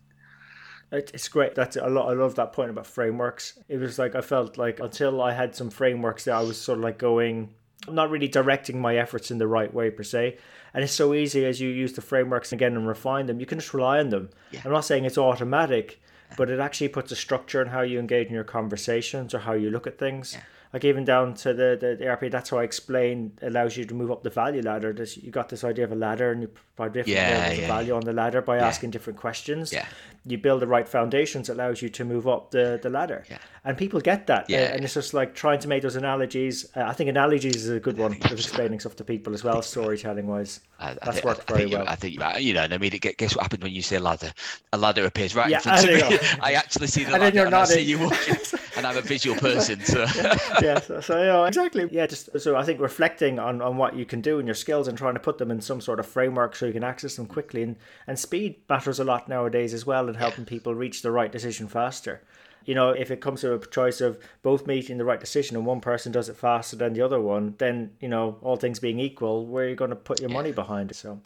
It's 0.92 1.28
great. 1.28 1.56
That's 1.56 1.78
a 1.78 1.88
lot. 1.88 2.10
I 2.10 2.14
love 2.14 2.36
that 2.36 2.54
point 2.54 2.70
about 2.70 2.86
frameworks. 2.86 3.60
It 3.68 3.78
was 3.78 3.98
like 3.98 4.16
I 4.16 4.22
felt 4.22 4.58
like 4.58 4.80
until 4.80 5.22
I 5.22 5.34
had 5.34 5.56
some 5.56 5.70
frameworks 5.70 6.26
that 6.26 6.36
I 6.36 6.42
was 6.42 6.62
sort 6.62 6.78
of 6.78 6.84
like 6.84 7.00
going 7.00 7.54
I'm 7.88 7.96
not 7.96 8.10
really 8.10 8.28
directing 8.28 8.80
my 8.80 8.98
efforts 8.98 9.32
in 9.32 9.38
the 9.38 9.48
right 9.48 9.74
way 9.74 9.90
per 9.90 10.04
se. 10.04 10.38
And 10.74 10.84
it's 10.84 10.94
so 10.94 11.14
easy 11.14 11.46
as 11.46 11.62
you 11.62 11.70
use 11.70 11.94
the 11.94 12.02
frameworks 12.02 12.52
again 12.52 12.76
and 12.76 12.88
refine 12.88 13.28
them, 13.28 13.40
you 13.40 13.46
can 13.46 13.60
just 13.60 13.74
rely 13.74 14.00
on 14.00 14.10
them. 14.10 14.30
Yeah. 14.52 14.62
I'm 14.66 14.72
not 14.72 14.86
saying 14.86 15.06
it's 15.06 15.18
automatic, 15.18 16.02
but 16.38 16.50
it 16.50 16.60
actually 16.60 16.90
puts 16.90 17.12
a 17.12 17.16
structure 17.16 17.62
in 17.62 17.70
how 17.70 17.82
you 17.82 18.00
engage 18.00 18.28
in 18.28 18.34
your 18.34 18.44
conversations 18.44 19.34
or 19.34 19.40
how 19.40 19.54
you 19.54 19.70
look 19.70 19.88
at 19.88 19.98
things. 19.98 20.34
Yeah. 20.34 20.42
Like 20.74 20.84
even 20.84 21.06
down 21.06 21.34
to 21.36 21.54
the, 21.54 21.78
the, 21.80 21.96
the 21.96 22.08
ERP, 22.08 22.32
that's 22.32 22.50
how 22.50 22.58
I 22.58 22.64
explain 22.64 23.38
allows 23.42 23.78
you 23.78 23.86
to 23.86 23.94
move 23.94 24.12
up 24.12 24.24
the 24.24 24.30
value 24.30 24.62
ladder. 24.62 24.94
This, 24.94 25.18
you 25.18 25.32
got 25.32 25.50
this 25.50 25.64
idea 25.64 25.86
of 25.86 25.92
a 25.92 25.96
ladder 25.96 26.32
and 26.32 26.42
you 26.42 26.48
provide 26.48 26.94
different 26.94 27.18
yeah, 27.18 27.52
yeah, 27.52 27.68
value 27.68 27.96
on 27.96 28.02
the 28.02 28.14
ladder 28.14 28.42
by 28.42 28.58
asking 28.58 28.92
different 28.92 29.20
questions. 29.20 29.72
Yeah 29.72 29.86
you 30.26 30.38
build 30.38 30.62
the 30.62 30.68
right 30.68 30.88
foundations 30.88 31.50
allows 31.50 31.82
you 31.82 31.90
to 31.90 32.04
move 32.04 32.28
up 32.28 32.52
the, 32.52 32.80
the 32.82 32.90
ladder 32.90 33.24
yeah. 33.30 33.38
and 33.64 33.78
people 33.78 34.00
get 34.00 34.28
that 34.28 34.50
yeah. 34.50 34.74
and 34.74 34.84
it's 34.84 34.96
just 34.96 35.14
like 35.14 35.36
trying 35.36 35.60
to 35.60 35.68
make 35.68 35.84
those 35.84 35.96
analogies 35.96 36.66
uh, 36.76 36.82
i 36.82 36.94
think 36.94 37.10
analogies 37.10 37.56
is 37.56 37.70
a 37.70 37.80
good 37.80 37.98
one 37.98 38.14
of 38.14 38.32
explaining 38.32 38.80
stuff 38.80 38.96
to 38.96 39.04
people 39.04 39.34
as 39.34 39.44
well 39.44 39.62
storytelling 39.76 40.28
wise 40.28 40.62
I, 40.80 40.92
I 40.92 40.94
that's 40.94 41.12
think, 41.16 41.26
worked 41.26 41.48
very 41.48 41.66
well. 41.68 41.88
I 41.88 41.96
think 41.96 42.20
you 42.40 42.54
know 42.54 42.64
and 42.64 42.74
I 42.74 42.78
mean 42.78 42.92
guess 42.92 43.36
what 43.36 43.44
happened 43.44 43.64
when 43.64 43.74
you 43.74 43.82
say 43.82 43.98
ladder? 43.98 44.32
A 44.74 44.78
ladder 44.78 45.06
appears 45.06 45.36
right 45.36 45.50
yeah, 45.50 45.58
in 45.58 45.62
front 45.62 45.90
of 45.90 46.10
me. 46.10 46.18
I 46.42 46.54
actually 46.54 46.88
see 46.88 47.04
the 47.04 47.14
and 47.14 47.22
ladder 47.22 47.46
and 47.46 47.56
I 47.56 47.66
see 47.66 47.82
you 47.82 48.00
walking. 48.00 48.36
And 48.78 48.86
I'm 48.86 48.98
a 48.98 49.02
visual 49.02 49.38
person 49.38 49.80
so. 49.86 50.06
Yeah, 50.18 50.38
yeah 50.62 50.80
so, 50.82 51.00
so 51.00 51.18
you 51.18 51.28
know, 51.28 51.46
exactly. 51.46 51.88
Yeah 51.92 52.08
just 52.08 52.38
so 52.42 52.58
I 52.58 52.64
think 52.64 52.82
reflecting 52.82 53.40
on, 53.40 53.62
on 53.62 53.78
what 53.78 53.96
you 53.96 54.06
can 54.06 54.20
do 54.20 54.38
and 54.38 54.46
your 54.46 54.56
skills 54.56 54.90
and 54.90 54.98
trying 54.98 55.14
to 55.14 55.20
put 55.22 55.38
them 55.38 55.50
in 55.50 55.62
some 55.62 55.80
sort 55.80 55.98
of 55.98 56.06
framework 56.06 56.58
so 56.58 56.66
you 56.66 56.74
can 56.74 56.84
access 56.84 57.16
them 57.16 57.26
quickly. 57.26 57.64
And, 57.64 57.78
and 58.06 58.20
speed 58.20 58.58
matters 58.68 59.00
a 59.00 59.06
lot 59.06 59.30
nowadays 59.30 59.74
as 59.74 59.86
well 59.86 60.10
in 60.10 60.16
helping 60.16 60.44
people 60.44 60.76
reach 60.76 61.04
the 61.04 61.12
right 61.12 61.32
decision 61.32 61.70
faster. 61.70 62.22
You 62.66 62.76
know, 62.76 62.90
if 62.90 63.12
it 63.12 63.22
comes 63.22 63.42
to 63.42 63.54
a 63.54 63.66
choice 63.66 64.02
of 64.02 64.20
both 64.44 64.68
making 64.68 64.98
the 64.98 65.06
right 65.06 65.20
decision 65.20 65.56
and 65.56 65.66
one 65.66 65.82
person 65.82 66.12
does 66.12 66.30
it 66.30 66.38
faster 66.38 66.76
than 66.76 66.94
the 66.94 67.02
other 67.02 67.22
one, 67.22 67.56
then, 67.58 67.92
you 68.00 68.10
know, 68.10 68.38
all 68.42 68.58
things 68.58 68.80
being 68.80 69.00
equal, 69.00 69.46
where 69.46 69.66
are 69.66 69.70
you 69.70 69.76
going 69.76 69.92
to 69.92 69.96
put 69.96 70.20
your 70.20 70.30
money 70.30 70.52
behind 70.52 70.92
it? 70.92 70.96
So. 70.96 71.22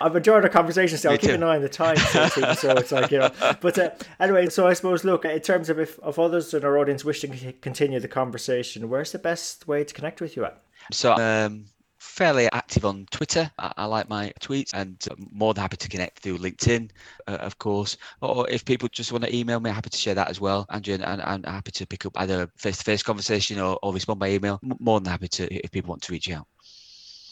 I've 0.00 0.16
enjoyed 0.16 0.42
our 0.42 0.50
conversation 0.50 0.98
still. 0.98 1.12
I'll 1.12 1.18
keep 1.18 1.30
an 1.30 1.42
eye 1.42 1.56
on 1.56 1.62
the 1.62 1.68
time, 1.68 1.96
so, 1.96 2.26
so 2.54 2.72
it's 2.72 2.92
like 2.92 3.10
you 3.10 3.18
know. 3.18 3.30
But 3.60 3.78
uh, 3.78 3.90
anyway, 4.18 4.48
so 4.48 4.66
I 4.66 4.72
suppose 4.72 5.04
look 5.04 5.24
in 5.24 5.40
terms 5.40 5.68
of 5.68 5.78
if 5.78 5.98
of 6.00 6.18
others 6.18 6.52
in 6.52 6.64
our 6.64 6.78
audience 6.78 7.04
wish 7.04 7.20
to 7.20 7.52
continue 7.52 8.00
the 8.00 8.08
conversation, 8.08 8.88
where's 8.88 9.12
the 9.12 9.18
best 9.18 9.68
way 9.68 9.84
to 9.84 9.94
connect 9.94 10.20
with 10.20 10.36
you 10.36 10.44
at? 10.46 10.60
So 10.90 11.14
um, 11.14 11.66
fairly 12.04 12.48
active 12.52 12.84
on 12.84 13.06
Twitter. 13.10 13.50
I, 13.58 13.72
I, 13.78 13.84
like 13.86 14.08
my 14.08 14.32
tweets 14.40 14.72
and 14.74 14.96
I'm 15.10 15.28
more 15.32 15.54
than 15.54 15.62
happy 15.62 15.76
to 15.78 15.88
connect 15.88 16.20
through 16.20 16.38
LinkedIn, 16.38 16.90
uh, 17.26 17.38
of 17.40 17.58
course. 17.58 17.96
Or 18.20 18.48
if 18.48 18.64
people 18.64 18.88
just 18.88 19.10
want 19.10 19.24
to 19.24 19.34
email 19.34 19.58
me, 19.58 19.70
happy 19.70 19.90
to 19.90 19.98
share 19.98 20.14
that 20.14 20.28
as 20.28 20.40
well. 20.40 20.66
Andrew, 20.70 20.94
and, 20.94 21.22
I'm 21.22 21.42
happy 21.42 21.72
to 21.72 21.86
pick 21.86 22.06
up 22.06 22.12
either 22.16 22.42
a 22.42 22.46
face 22.56 22.78
to 22.78 22.84
face 22.84 23.02
conversation 23.02 23.58
or, 23.58 23.78
or 23.82 23.92
respond 23.92 24.20
by 24.20 24.30
email. 24.30 24.60
more 24.62 25.00
than 25.00 25.10
happy 25.10 25.28
to 25.28 25.52
if 25.52 25.70
people 25.72 25.90
want 25.90 26.02
to 26.02 26.12
reach 26.12 26.30
out. 26.30 26.46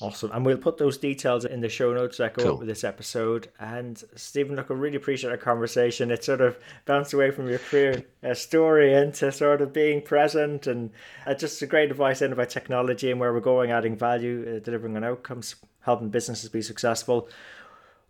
Awesome. 0.03 0.33
And 0.33 0.45
we'll 0.45 0.57
put 0.57 0.79
those 0.79 0.99
details 0.99 1.45
in 1.45 1.61
the 1.61 1.69
show 1.69 1.95
notes 1.95 2.17
that 2.17 2.35
go 2.35 2.43
cool. 2.43 2.53
up 2.55 2.59
with 2.59 2.67
this 2.67 2.83
episode. 2.83 3.47
And 3.61 4.03
Stephen, 4.17 4.57
look, 4.57 4.69
I 4.69 4.75
really 4.75 4.97
appreciate 4.97 5.31
our 5.31 5.37
conversation. 5.37 6.11
It 6.11 6.25
sort 6.25 6.41
of 6.41 6.59
bounced 6.87 7.12
away 7.12 7.31
from 7.31 7.49
your 7.49 7.61
career 7.61 8.03
uh, 8.29 8.35
story 8.35 8.95
into 8.95 9.31
sort 9.31 9.62
of 9.62 9.73
being 9.73 10.03
present 10.03 10.67
and 10.67 10.91
uh, 11.25 11.35
just 11.35 11.62
a 11.62 11.67
great 11.67 11.93
advice 11.93 12.21
in 12.21 12.33
about 12.33 12.51
technology 12.51 13.12
and 13.12 13.21
where 13.21 13.33
we're 13.33 13.38
going, 13.38 13.71
adding 13.71 13.97
value, 13.97 14.57
uh, 14.57 14.59
delivering 14.59 14.97
on 14.97 15.05
outcomes, 15.05 15.55
helping 15.83 16.09
businesses 16.09 16.49
be 16.49 16.62
successful. 16.62 17.29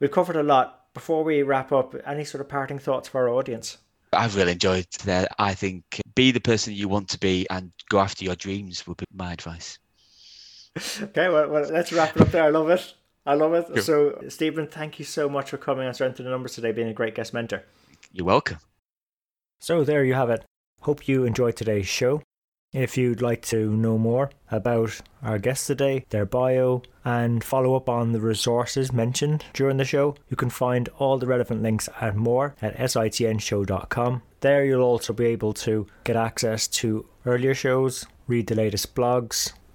We've 0.00 0.10
covered 0.10 0.36
a 0.36 0.42
lot. 0.42 0.78
Before 0.94 1.22
we 1.24 1.42
wrap 1.42 1.72
up, 1.72 1.94
any 2.06 2.24
sort 2.24 2.40
of 2.40 2.48
parting 2.48 2.78
thoughts 2.78 3.08
for 3.08 3.28
our 3.28 3.34
audience? 3.34 3.76
I've 4.14 4.36
really 4.36 4.52
enjoyed 4.52 4.86
that. 5.04 5.34
I 5.38 5.52
think 5.52 5.84
be 6.14 6.30
the 6.30 6.40
person 6.40 6.72
you 6.72 6.88
want 6.88 7.10
to 7.10 7.18
be 7.18 7.46
and 7.50 7.70
go 7.90 8.00
after 8.00 8.24
your 8.24 8.36
dreams 8.36 8.86
would 8.86 8.96
be 8.96 9.06
my 9.12 9.34
advice 9.34 9.78
okay, 10.76 11.28
well, 11.28 11.48
well, 11.48 11.68
let's 11.70 11.92
wrap 11.92 12.16
it 12.16 12.22
up 12.22 12.30
there. 12.30 12.44
I 12.44 12.48
love 12.48 12.70
it. 12.70 12.94
I 13.24 13.34
love 13.34 13.54
it. 13.54 13.82
So, 13.82 14.20
Stephen, 14.28 14.66
thank 14.66 14.98
you 14.98 15.04
so 15.04 15.28
much 15.28 15.50
for 15.50 15.56
coming 15.56 15.86
on 15.86 15.94
Strength 15.94 16.20
in 16.20 16.24
the 16.24 16.30
Numbers 16.30 16.54
today, 16.54 16.72
being 16.72 16.88
a 16.88 16.94
great 16.94 17.14
guest 17.14 17.32
mentor. 17.32 17.62
You're 18.12 18.26
welcome. 18.26 18.58
So, 19.60 19.84
there 19.84 20.04
you 20.04 20.14
have 20.14 20.30
it. 20.30 20.44
Hope 20.80 21.06
you 21.06 21.24
enjoyed 21.24 21.56
today's 21.56 21.86
show. 21.86 22.22
If 22.72 22.96
you'd 22.96 23.20
like 23.20 23.42
to 23.46 23.70
know 23.76 23.98
more 23.98 24.30
about 24.50 24.98
our 25.22 25.38
guests 25.38 25.66
today, 25.66 26.06
their 26.08 26.24
bio, 26.24 26.82
and 27.04 27.44
follow 27.44 27.76
up 27.76 27.88
on 27.88 28.12
the 28.12 28.20
resources 28.20 28.92
mentioned 28.94 29.44
during 29.52 29.76
the 29.76 29.84
show, 29.84 30.16
you 30.30 30.36
can 30.36 30.48
find 30.48 30.88
all 30.98 31.18
the 31.18 31.26
relevant 31.26 31.62
links 31.62 31.90
and 32.00 32.16
more 32.16 32.56
at 32.62 32.74
sitnshow.com. 32.78 34.22
There, 34.40 34.64
you'll 34.64 34.82
also 34.82 35.12
be 35.12 35.26
able 35.26 35.52
to 35.52 35.86
get 36.04 36.16
access 36.16 36.66
to 36.68 37.06
earlier 37.26 37.54
shows, 37.54 38.06
read 38.26 38.46
the 38.46 38.54
latest 38.54 38.94
blogs, 38.94 39.52